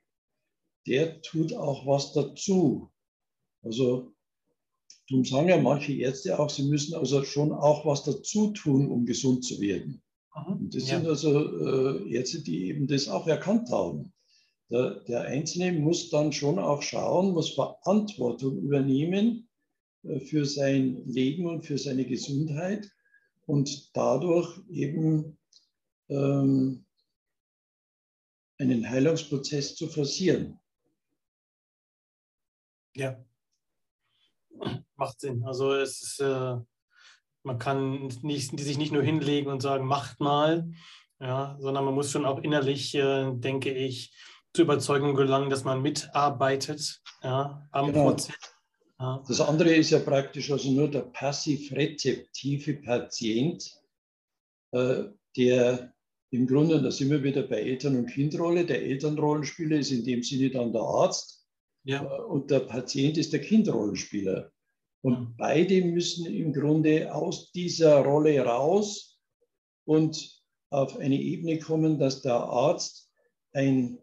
[0.86, 2.92] der tut auch was dazu.
[3.62, 4.13] Also
[5.08, 9.04] Darum sagen ja manche Ärzte auch, sie müssen also schon auch was dazu tun, um
[9.04, 10.02] gesund zu werden.
[10.34, 10.96] Und das ja.
[10.96, 14.12] sind also äh, Ärzte, die eben das auch erkannt haben.
[14.70, 19.48] Der, der, Einzelne muss dann schon auch schauen, muss Verantwortung übernehmen
[20.02, 22.90] äh, für sein Leben und für seine Gesundheit
[23.46, 25.38] und dadurch eben
[26.08, 26.84] ähm,
[28.58, 30.58] einen Heilungsprozess zu forcieren.
[32.94, 33.22] Ja,
[34.96, 35.44] macht Sinn.
[35.44, 36.56] Also es ist, äh,
[37.42, 40.70] man kann nicht, sich nicht nur hinlegen und sagen, macht mal,
[41.20, 44.14] ja, sondern man muss schon auch innerlich, äh, denke ich,
[44.52, 48.10] zur Überzeugung gelangen, dass man mitarbeitet ja, am genau.
[48.10, 48.36] Prozess.
[49.00, 49.22] Ja.
[49.26, 53.68] Das andere ist ja praktisch also nur der passiv-rezeptive Patient,
[54.72, 55.04] äh,
[55.36, 55.92] der
[56.30, 60.22] im Grunde, da sind wir wieder bei Eltern- und Kindrolle, der Elternrollenspieler ist in dem
[60.22, 61.43] Sinne dann der Arzt
[61.84, 62.02] ja.
[62.02, 64.50] Und der Patient ist der Kindrollenspieler.
[65.02, 69.20] Und beide müssen im Grunde aus dieser Rolle raus
[69.84, 73.10] und auf eine Ebene kommen, dass der Arzt
[73.52, 73.98] ein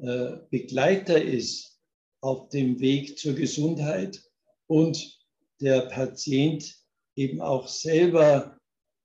[0.00, 1.80] äh, Begleiter ist
[2.20, 4.22] auf dem Weg zur Gesundheit
[4.66, 5.18] und
[5.60, 6.76] der Patient
[7.14, 8.58] eben auch selber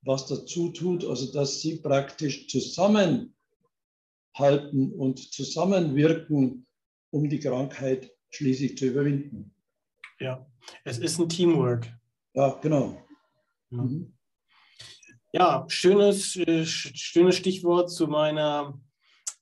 [0.04, 3.32] was dazu tut, also dass sie praktisch zusammenhalten
[4.92, 6.66] und zusammenwirken,
[7.12, 9.54] um die Krankheit schließlich zu überwinden.
[10.18, 10.46] Ja,
[10.84, 11.92] es ist ein Teamwork.
[12.34, 13.00] Ja, genau.
[13.70, 14.14] Ja, mhm.
[15.32, 18.80] ja schönes, äh, schönes Stichwort zu meiner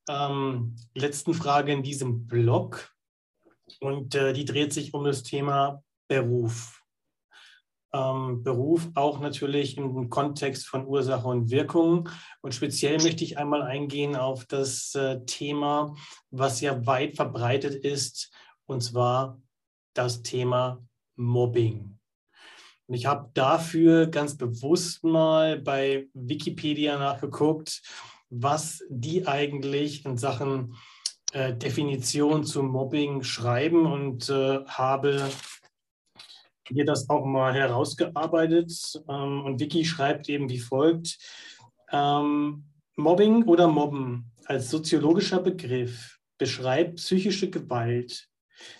[0.08, 2.94] ähm, letzten Frage in diesem Blog.
[3.80, 6.79] Und äh, die dreht sich um das Thema Beruf.
[7.92, 12.08] Ähm, Beruf auch natürlich im Kontext von Ursache und Wirkung.
[12.40, 15.94] Und speziell möchte ich einmal eingehen auf das äh, Thema,
[16.30, 18.32] was ja weit verbreitet ist,
[18.66, 19.40] und zwar
[19.94, 20.82] das Thema
[21.16, 21.98] Mobbing.
[22.86, 27.82] Und ich habe dafür ganz bewusst mal bei Wikipedia nachgeguckt,
[28.30, 30.76] was die eigentlich in Sachen
[31.32, 35.30] äh, Definition zum Mobbing schreiben und äh, habe
[36.72, 38.72] hier das auch mal herausgearbeitet.
[39.08, 41.18] Ähm, und Wiki schreibt eben wie folgt.
[41.92, 42.64] Ähm,
[42.96, 48.28] Mobbing oder Mobben als soziologischer Begriff beschreibt psychische Gewalt,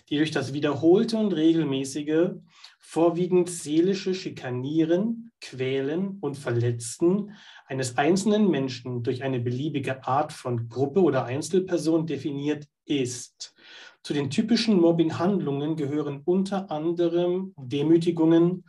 [0.09, 2.31] die durch das wiederholte und regelmäßige,
[2.79, 11.01] vorwiegend seelische Schikanieren, Quälen und Verletzen eines einzelnen Menschen durch eine beliebige Art von Gruppe
[11.01, 13.55] oder Einzelperson definiert ist.
[14.03, 18.65] Zu den typischen Mobbing-Handlungen gehören unter anderem Demütigungen,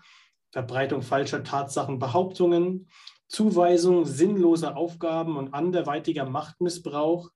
[0.51, 2.89] Verbreitung falscher Tatsachenbehauptungen,
[3.29, 7.31] Zuweisung sinnloser Aufgaben und anderweitiger Machtmissbrauch,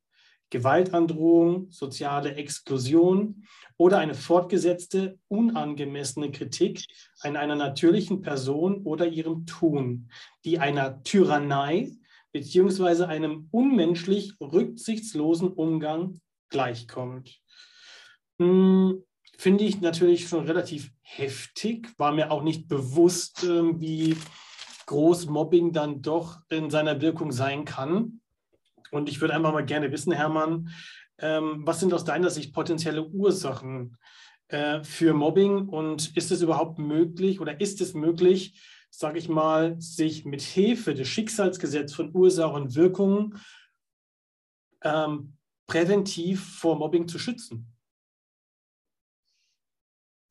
[0.50, 3.46] Gewaltandrohung, soziale Exklusion
[3.78, 6.84] oder eine fortgesetzte, unangemessene Kritik
[7.20, 10.10] an einer natürlichen Person oder ihrem Tun,
[10.44, 11.92] die einer Tyrannei
[12.32, 13.04] bzw.
[13.04, 17.40] einem unmenschlich rücksichtslosen Umgang gleichkommt.
[18.38, 19.02] Hm,
[19.38, 24.16] Finde ich natürlich schon relativ heftig, war mir auch nicht bewusst, äh, wie
[24.86, 28.20] groß Mobbing dann doch in seiner Wirkung sein kann.
[28.90, 30.70] Und ich würde einfach mal gerne wissen, Hermann,
[31.18, 33.98] ähm, was sind aus deiner Sicht potenzielle Ursachen
[34.48, 38.60] äh, für Mobbing und ist es überhaupt möglich oder ist es möglich,
[38.90, 43.34] sage ich mal, sich mit Hilfe des Schicksalsgesetzes von Ursache und Wirkung
[44.82, 45.36] ähm,
[45.66, 47.75] präventiv vor Mobbing zu schützen?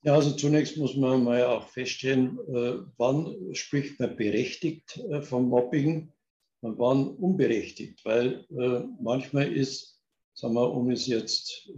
[0.06, 5.50] Ja, also zunächst muss man mal auch feststellen, äh, wann spricht man berechtigt äh, vom
[5.50, 6.14] Mobbing
[6.62, 10.00] und wann unberechtigt, weil äh, manchmal ist
[10.36, 11.72] sagen wir, um es jetzt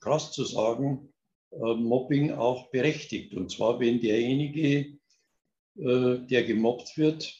[0.00, 1.12] krass zu sagen,
[1.52, 3.32] Mobbing auch berechtigt.
[3.34, 4.98] Und zwar, wenn derjenige,
[5.76, 7.32] der gemobbt wird,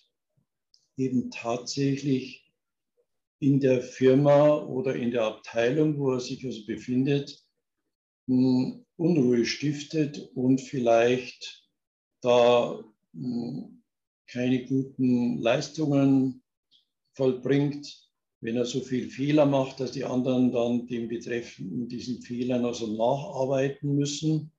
[0.96, 2.48] eben tatsächlich
[3.40, 7.44] in der Firma oder in der Abteilung, wo er sich also befindet,
[8.96, 11.68] Unruhe stiftet und vielleicht
[12.20, 12.82] da
[14.26, 16.42] keine guten Leistungen
[17.14, 18.08] vollbringt,
[18.40, 22.86] wenn er so viel Fehler macht, dass die anderen dann dem Betreffenden diesen Fehlern also
[22.86, 24.50] nacharbeiten müssen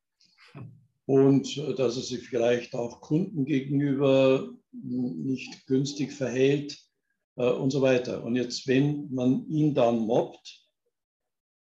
[1.06, 6.80] und äh, dass er sich vielleicht auch Kunden gegenüber nicht günstig verhält
[7.36, 8.24] äh, und so weiter.
[8.24, 10.63] Und jetzt, wenn man ihn dann mobbt,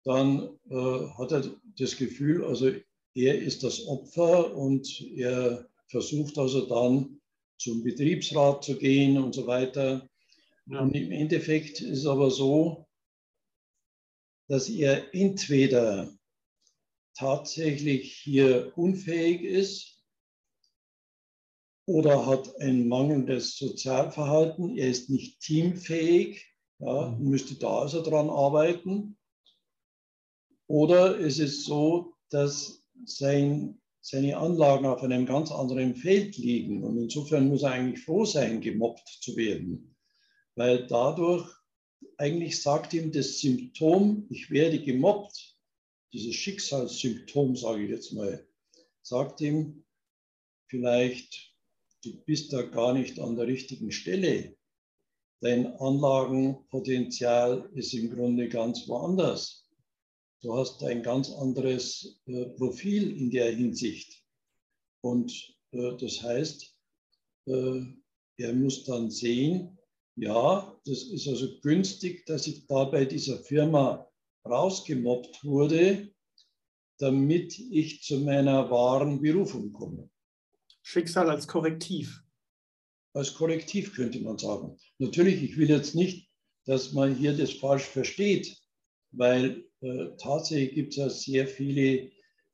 [0.04, 1.44] dann äh, hat er
[1.78, 2.72] das Gefühl, also
[3.14, 7.22] er ist das Opfer und er versucht also dann
[7.58, 10.08] zum Betriebsrat zu gehen und so weiter.
[10.68, 10.80] Ja.
[10.80, 12.88] Und im Endeffekt ist es aber so,
[14.48, 16.12] dass er entweder
[17.14, 20.02] tatsächlich hier unfähig ist
[21.86, 24.78] oder hat ein mangelndes Sozialverhalten.
[24.78, 26.48] Er ist nicht teamfähig,
[26.80, 27.30] ja, mhm.
[27.30, 29.18] müsste da also dran arbeiten.
[30.72, 36.86] Oder es ist so, dass sein, seine Anlagen auf einem ganz anderen Feld liegen.
[36.86, 39.98] Und insofern muss er eigentlich froh sein, gemobbt zu werden.
[40.56, 41.46] Weil dadurch
[42.16, 45.58] eigentlich sagt ihm das Symptom, ich werde gemobbt,
[46.14, 48.48] dieses Schicksalssymptom, sage ich jetzt mal,
[49.02, 49.84] sagt ihm
[50.68, 51.54] vielleicht,
[52.02, 54.56] du bist da gar nicht an der richtigen Stelle.
[55.42, 59.61] Dein Anlagenpotenzial ist im Grunde ganz woanders.
[60.42, 64.24] Du hast ein ganz anderes äh, Profil in der Hinsicht.
[65.02, 65.32] Und
[65.72, 66.76] äh, das heißt,
[67.46, 67.82] äh,
[68.38, 69.78] er muss dann sehen,
[70.16, 74.08] ja, das ist also günstig, dass ich da bei dieser Firma
[74.44, 76.12] rausgemobbt wurde,
[76.98, 80.10] damit ich zu meiner wahren Berufung komme.
[80.82, 82.24] Schicksal als Korrektiv.
[83.14, 84.76] Als Korrektiv könnte man sagen.
[84.98, 86.30] Natürlich, ich will jetzt nicht,
[86.66, 88.60] dass man hier das falsch versteht,
[89.12, 89.71] weil
[90.18, 92.12] tatsächlich gibt es ja sehr viele,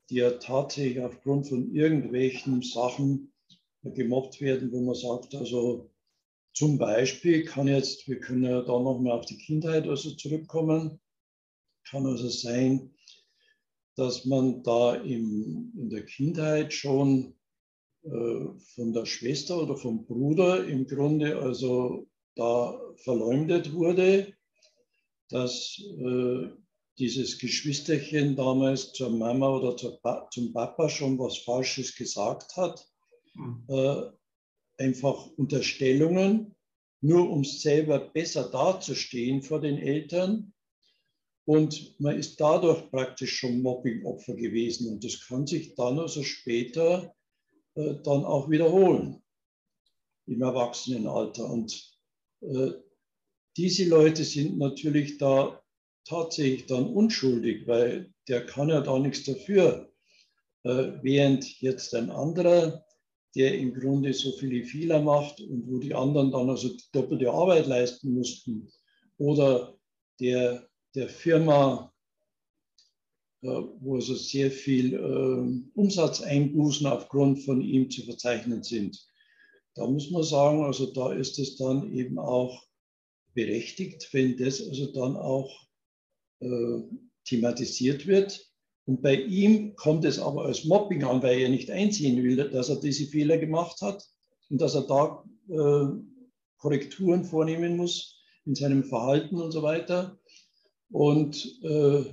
[0.10, 3.34] die ja tatsächlich aufgrund von irgendwelchen Sachen
[3.84, 5.90] gemobbt werden, wo man sagt, also
[6.54, 11.00] zum Beispiel kann jetzt, wir können ja da nochmal auf die Kindheit also zurückkommen,
[11.90, 12.96] kann also sein,
[13.96, 17.36] dass man da im, in der Kindheit schon
[18.04, 24.34] äh, von der Schwester oder vom Bruder im Grunde also da verleumdet wurde,
[25.30, 26.50] dass äh,
[27.00, 32.88] dieses Geschwisterchen damals zur Mama oder zur pa zum Papa schon was Falsches gesagt hat.
[33.36, 33.64] Mhm.
[33.68, 34.02] Äh,
[34.78, 36.56] einfach Unterstellungen,
[37.02, 40.54] nur um selber besser dazustehen vor den Eltern.
[41.46, 44.92] Und man ist dadurch praktisch schon Mobbing-Opfer gewesen.
[44.92, 47.16] Und das kann sich dann also später
[47.76, 49.24] äh, dann auch wiederholen
[50.26, 51.50] im Erwachsenenalter.
[51.50, 51.98] Und
[52.42, 52.72] äh,
[53.56, 55.62] diese Leute sind natürlich da
[56.08, 59.92] tatsächlich dann unschuldig, weil der kann ja da nichts dafür.
[60.64, 62.86] Äh, während jetzt ein anderer,
[63.36, 67.68] der im Grunde so viele Fehler macht und wo die anderen dann also doppelte Arbeit
[67.68, 68.72] leisten mussten,
[69.18, 69.78] oder
[70.20, 71.94] der der Firma,
[73.44, 79.08] äh, wo also sehr viel äh, Umsatzeinbußen aufgrund von ihm zu verzeichnen sind.
[79.76, 82.64] Da muss man sagen, also da ist es dann eben auch
[83.36, 85.67] berechtigt, wenn das also dann auch
[86.40, 86.82] äh,
[87.26, 88.46] thematisiert wird.
[88.86, 92.70] Und bei ihm kommt es aber als Mobbing an, weil er nicht einsehen will, dass
[92.70, 94.04] er diese Fehler gemacht hat
[94.50, 95.88] und dass er da äh,
[96.58, 100.18] Korrekturen vornehmen muss in seinem Verhalten und so weiter.
[100.90, 102.04] Und, äh,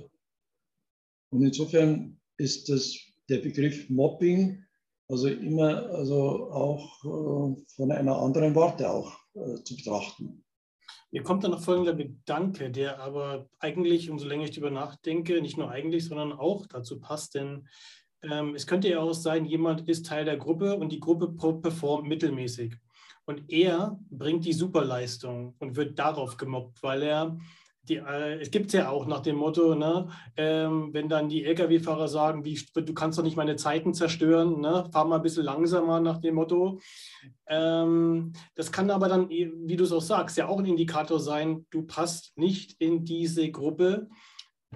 [1.29, 2.97] und insofern ist das,
[3.29, 4.65] der Begriff Mobbing
[5.07, 10.44] also immer also auch äh, von einer anderen Warte auch äh, zu betrachten.
[11.15, 15.57] Mir kommt dann noch folgender Gedanke, der aber eigentlich, umso länger ich darüber nachdenke, nicht
[15.57, 17.69] nur eigentlich, sondern auch dazu passt, denn
[18.21, 21.29] ähm, es könnte ja auch sein, jemand ist Teil der Gruppe und die Gruppe
[21.61, 22.75] performt mittelmäßig.
[23.23, 27.37] Und er bringt die Superleistung und wird darauf gemobbt, weil er
[27.87, 31.45] die, äh, es gibt es ja auch nach dem Motto, ne, ähm, wenn dann die
[31.45, 35.45] Lkw-Fahrer sagen, wie, du kannst doch nicht meine Zeiten zerstören, ne, fahr mal ein bisschen
[35.45, 36.79] langsamer nach dem Motto.
[37.47, 41.65] Ähm, das kann aber dann, wie du es auch sagst, ja auch ein Indikator sein,
[41.69, 44.09] du passt nicht in diese Gruppe,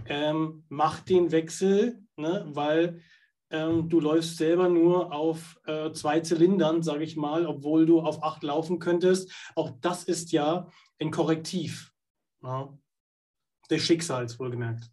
[0.06, 3.02] ähm, mach den Wechsel, ne, weil
[3.52, 8.24] ähm, du läufst selber nur auf äh, zwei Zylindern, sage ich mal, obwohl du auf
[8.24, 9.32] acht laufen könntest.
[9.56, 10.68] Auch das ist ja
[11.00, 11.92] ein Korrektiv.
[12.44, 12.78] Ja.
[13.70, 14.90] Des Schicksals, wohlgemerkt.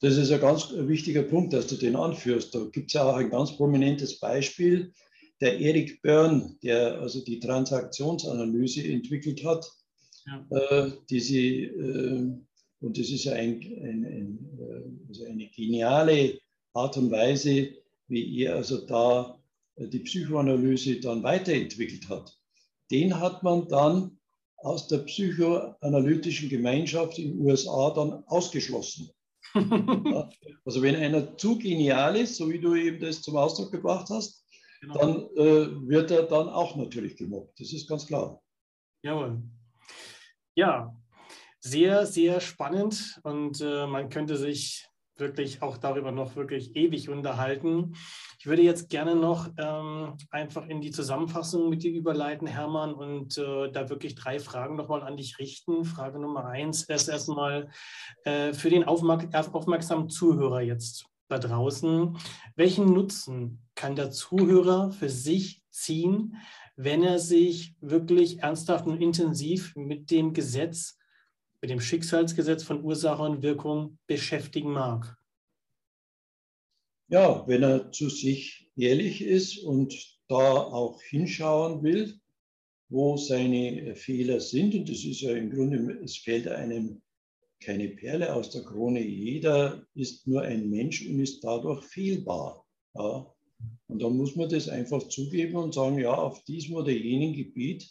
[0.00, 2.54] Das ist ein ganz wichtiger Punkt, dass du den anführst.
[2.54, 4.92] Da gibt es ja auch ein ganz prominentes Beispiel,
[5.40, 9.70] der Eric Byrne, der also die Transaktionsanalyse entwickelt hat.
[10.26, 10.86] ja.
[10.86, 12.30] äh, die sie, äh,
[12.80, 16.38] und das ist ja ein, ein, ein, äh, also eine geniale
[16.72, 17.70] Art und Weise,
[18.08, 19.40] wie er also da
[19.76, 22.36] äh, die Psychoanalyse dann weiterentwickelt hat.
[22.90, 24.18] Den hat man dann
[24.66, 29.10] aus der psychoanalytischen Gemeinschaft in den USA dann ausgeschlossen.
[29.54, 30.28] ja,
[30.64, 34.44] also wenn einer zu genial ist, so wie du eben das zum Ausdruck gebracht hast,
[34.80, 34.98] genau.
[34.98, 37.60] dann äh, wird er dann auch natürlich gemobbt.
[37.60, 38.42] Das ist ganz klar.
[39.02, 39.40] Jawohl.
[40.56, 40.96] Ja,
[41.60, 47.94] sehr, sehr spannend und äh, man könnte sich wirklich auch darüber noch wirklich ewig unterhalten.
[48.46, 53.36] Ich würde jetzt gerne noch ähm, einfach in die Zusammenfassung mit dir überleiten, Hermann, und
[53.38, 55.84] äh, da wirklich drei Fragen nochmal an dich richten.
[55.84, 57.70] Frage Nummer eins ist erstmal
[58.22, 62.16] äh, für den aufmerk aufmerksamen Zuhörer jetzt da draußen.
[62.54, 66.36] Welchen Nutzen kann der Zuhörer für sich ziehen,
[66.76, 70.96] wenn er sich wirklich ernsthaft und intensiv mit dem Gesetz
[71.60, 75.15] mit dem Schicksalsgesetz von Ursache und Wirkung beschäftigen mag?
[77.08, 79.94] Ja, wenn er zu sich ehrlich ist und
[80.28, 82.18] da auch hinschauen will,
[82.88, 84.74] wo seine Fehler sind.
[84.74, 87.02] Und das ist ja im Grunde, es fällt einem
[87.62, 89.00] keine Perle aus der Krone.
[89.00, 92.66] Jeder ist nur ein Mensch und ist dadurch fehlbar.
[92.94, 93.32] Ja.
[93.88, 97.90] Und dann muss man das einfach zugeben und sagen, ja, auf diesem oder jenem Gebiet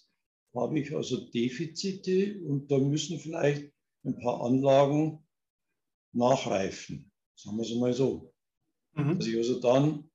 [0.54, 3.72] habe ich also Defizite und da müssen vielleicht
[4.04, 5.26] ein paar Anlagen
[6.14, 7.12] nachreifen.
[7.36, 8.35] Sagen wir es mal so.
[8.96, 9.20] Mhm.
[9.20, 10.10] Dass ich also dann,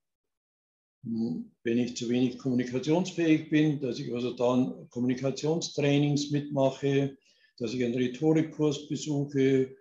[1.03, 7.17] wenn ich zu wenig kommunikationsfähig bin, dass ich also dann Kommunikationstrainings mitmache,
[7.59, 9.77] dass ich einen Rhetorikkurs besuche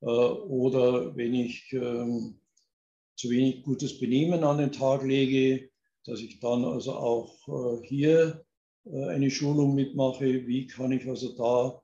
[0.00, 2.32] äh, oder wenn ich äh,
[3.16, 5.70] zu wenig gutes Benehmen an den Tag lege,
[6.04, 8.44] dass ich dann also auch äh, hier
[8.86, 11.82] äh, eine Schulung mitmache, wie kann ich also da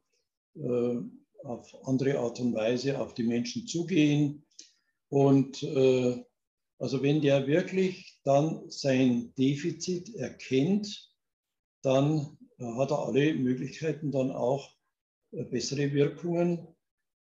[0.60, 0.96] äh,
[1.44, 4.44] auf andere Art und Weise auf die Menschen zugehen.
[5.08, 6.24] Und äh,
[6.78, 11.10] also wenn der wirklich dann sein Defizit erkennt,
[11.82, 14.74] dann hat er alle Möglichkeiten dann auch
[15.30, 16.66] bessere Wirkungen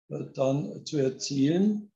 [0.09, 1.91] dann zu erzielen.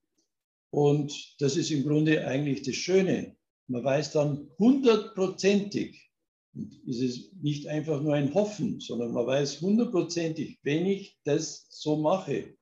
[0.71, 3.35] Und das ist im Grunde eigentlich das Schöne.
[3.67, 6.09] Man weiß dann hundertprozentig,
[6.53, 11.67] und es ist nicht einfach nur ein Hoffen, sondern man weiß hundertprozentig, wenn ich das
[11.69, 12.55] so mache,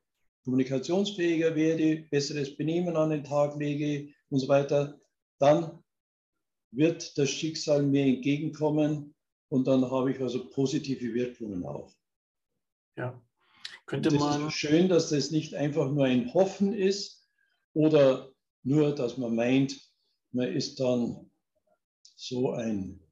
[0.44, 5.00] kommunikationsfähiger werde, besseres Benehmen an den Tag lege und so weiter,
[5.40, 5.84] dann
[6.72, 9.16] wird das Schicksal mir entgegenkommen
[9.50, 11.94] und dann habe ich also positive Wirkungen auch.
[12.96, 13.22] Ja,
[13.86, 14.48] könnte man.
[14.48, 17.28] Ist schön, dass das nicht einfach nur ein Hoffen ist
[17.74, 18.32] oder
[18.64, 19.80] nur, dass man meint,
[20.32, 21.32] man ist dann
[22.16, 23.08] so ein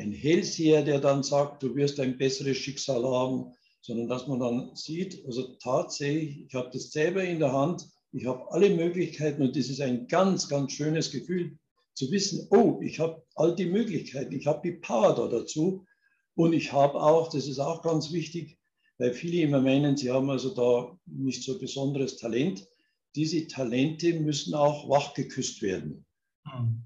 [0.00, 4.74] ein Hellseher, der dann sagt, du wirst ein besseres Schicksal haben, sondern dass man dann
[4.74, 9.56] sieht, also tatsächlich, ich habe das selber in der Hand, ich habe alle Möglichkeiten und
[9.56, 11.56] das ist ein ganz, ganz schönes Gefühl
[11.94, 15.86] zu wissen, oh, ich habe all die Möglichkeiten, ich habe die Power da dazu
[16.34, 18.58] und ich habe auch, das ist auch ganz wichtig,
[18.98, 22.66] weil viele immer meinen, sie haben also da nicht so besonderes Talent.
[23.14, 26.04] Diese Talente müssen auch wachgeküsst werden.
[26.44, 26.84] Mhm.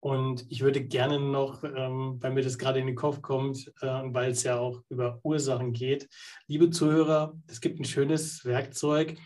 [0.00, 3.86] Und ich würde gerne noch, ähm, weil mir das gerade in den Kopf kommt, äh,
[3.86, 6.10] weil es ja auch über Ursachen geht,
[6.46, 9.16] liebe Zuhörer, es gibt ein schönes Werkzeug.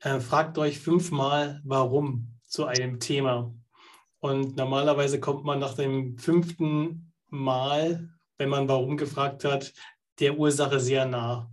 [0.00, 3.54] Äh, fragt euch fünfmal, warum zu einem Thema.
[4.18, 9.72] Und normalerweise kommt man nach dem fünften Mal, wenn man warum gefragt hat,
[10.18, 11.50] der Ursache sehr nah.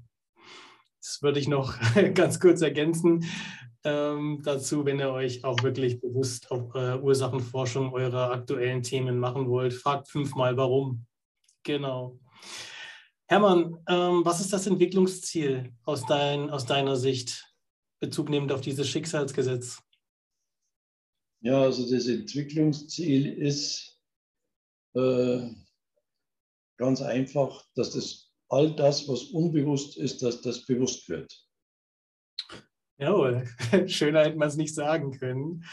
[1.02, 1.76] Das würde ich noch
[2.14, 3.26] ganz kurz ergänzen
[3.84, 9.48] ähm, dazu, wenn ihr euch auch wirklich bewusst auf äh, Ursachenforschung eurer aktuellen Themen machen
[9.48, 9.74] wollt.
[9.74, 11.06] Fragt fünfmal, warum.
[11.64, 12.20] Genau.
[13.28, 17.47] Hermann, ähm, was ist das Entwicklungsziel aus, dein, aus deiner Sicht,
[18.00, 19.82] Bezug nehmend auf dieses Schicksalsgesetz?
[21.42, 24.00] Ja, also das Entwicklungsziel ist
[24.96, 25.50] äh,
[26.78, 31.32] ganz einfach, dass das all das, was unbewusst ist, dass das bewusst wird.
[33.00, 33.48] Jawohl,
[33.88, 35.64] schöner hätte man es nicht sagen können.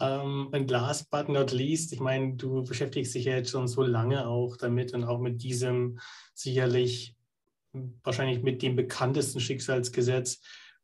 [0.00, 3.82] Ähm, und last but not least, ich meine, du beschäftigst dich ja jetzt schon so
[3.82, 5.98] lange auch damit und auch mit diesem
[6.34, 7.16] sicherlich
[8.02, 10.40] wahrscheinlich mit dem bekanntesten Schicksalsgesetz.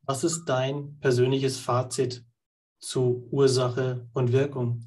[0.07, 2.27] Was ist dein persönliches Fazit
[2.79, 4.85] zu Ursache und Wirkung?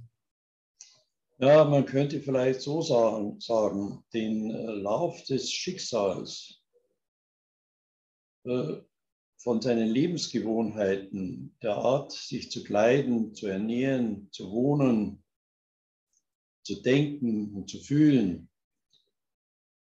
[1.40, 6.62] Ja, man könnte vielleicht so sagen, sagen den äh, Lauf des Schicksals
[8.44, 8.78] äh,
[9.38, 15.24] von seinen Lebensgewohnheiten, der Art, sich zu kleiden, zu ernähren, zu wohnen,
[16.64, 18.50] zu denken und zu fühlen,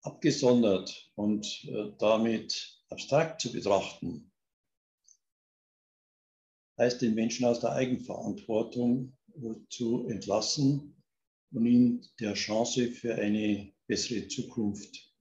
[0.03, 4.31] abgesondert und äh, damit abstrakt zu betrachten,
[6.79, 9.17] heißt den Menschen aus der Eigenverantwortung
[9.71, 11.03] zu entlassen
[11.53, 15.13] und ihn der Chance für eine bessere Zukunft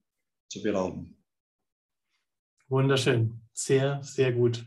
[0.50, 1.18] zu berauben.
[2.68, 4.66] Wunderschön, sehr, sehr gut.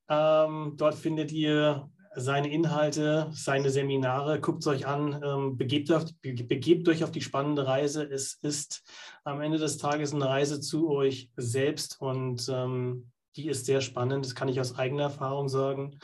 [0.08, 4.40] Ähm, dort findet ihr seine Inhalte, seine Seminare.
[4.40, 8.04] Guckt es euch an, ähm, begebt, auf, begebt euch auf die spannende Reise.
[8.04, 8.82] Es ist
[9.24, 14.24] am Ende des Tages eine Reise zu euch selbst und ähm, die ist sehr spannend.
[14.24, 15.98] Das kann ich aus eigener Erfahrung sagen.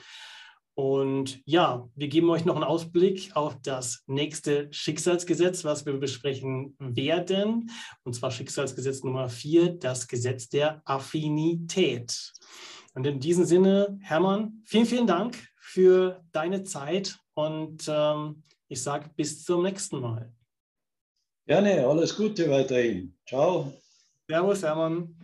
[0.77, 6.77] Und ja, wir geben euch noch einen Ausblick auf das nächste Schicksalsgesetz, was wir besprechen
[6.81, 7.71] werden.
[8.03, 12.33] Und zwar Schicksalsgesetz Nummer 4, das Gesetz der Affinität.
[12.95, 15.37] Und in diesem Sinne, Hermann, vielen, vielen Dank
[15.67, 20.31] für deine Zeit und ähm, ich sage bis zum nächsten Mal.
[21.47, 23.17] Gerne, alles Gute weiterhin.
[23.27, 23.73] Ciao.
[24.29, 25.17] Servus, Hermann.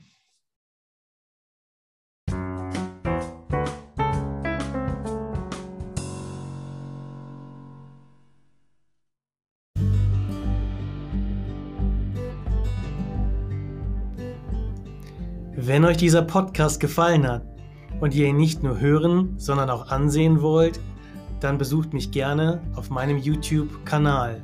[15.54, 17.59] Wenn euch dieser Podcast gefallen hat,
[18.00, 20.80] und ihr ihn nicht nur hören, sondern auch ansehen wollt,
[21.40, 24.42] dann besucht mich gerne auf meinem YouTube-Kanal.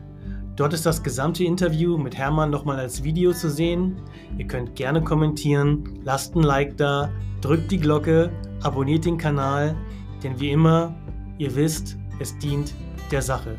[0.56, 3.96] Dort ist das gesamte Interview mit Hermann nochmal als Video zu sehen.
[4.38, 7.10] Ihr könnt gerne kommentieren, lasst ein Like da,
[7.42, 8.30] drückt die Glocke,
[8.62, 9.76] abonniert den Kanal,
[10.22, 10.94] denn wie immer,
[11.36, 12.72] ihr wisst, es dient
[13.10, 13.56] der Sache.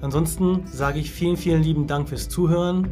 [0.00, 2.88] Ansonsten sage ich vielen, vielen lieben Dank fürs Zuhören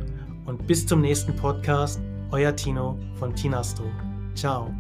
[0.47, 2.01] und bis zum nächsten Podcast.
[2.33, 3.85] Euer Tino von Tinastro.
[4.35, 4.73] Ciao.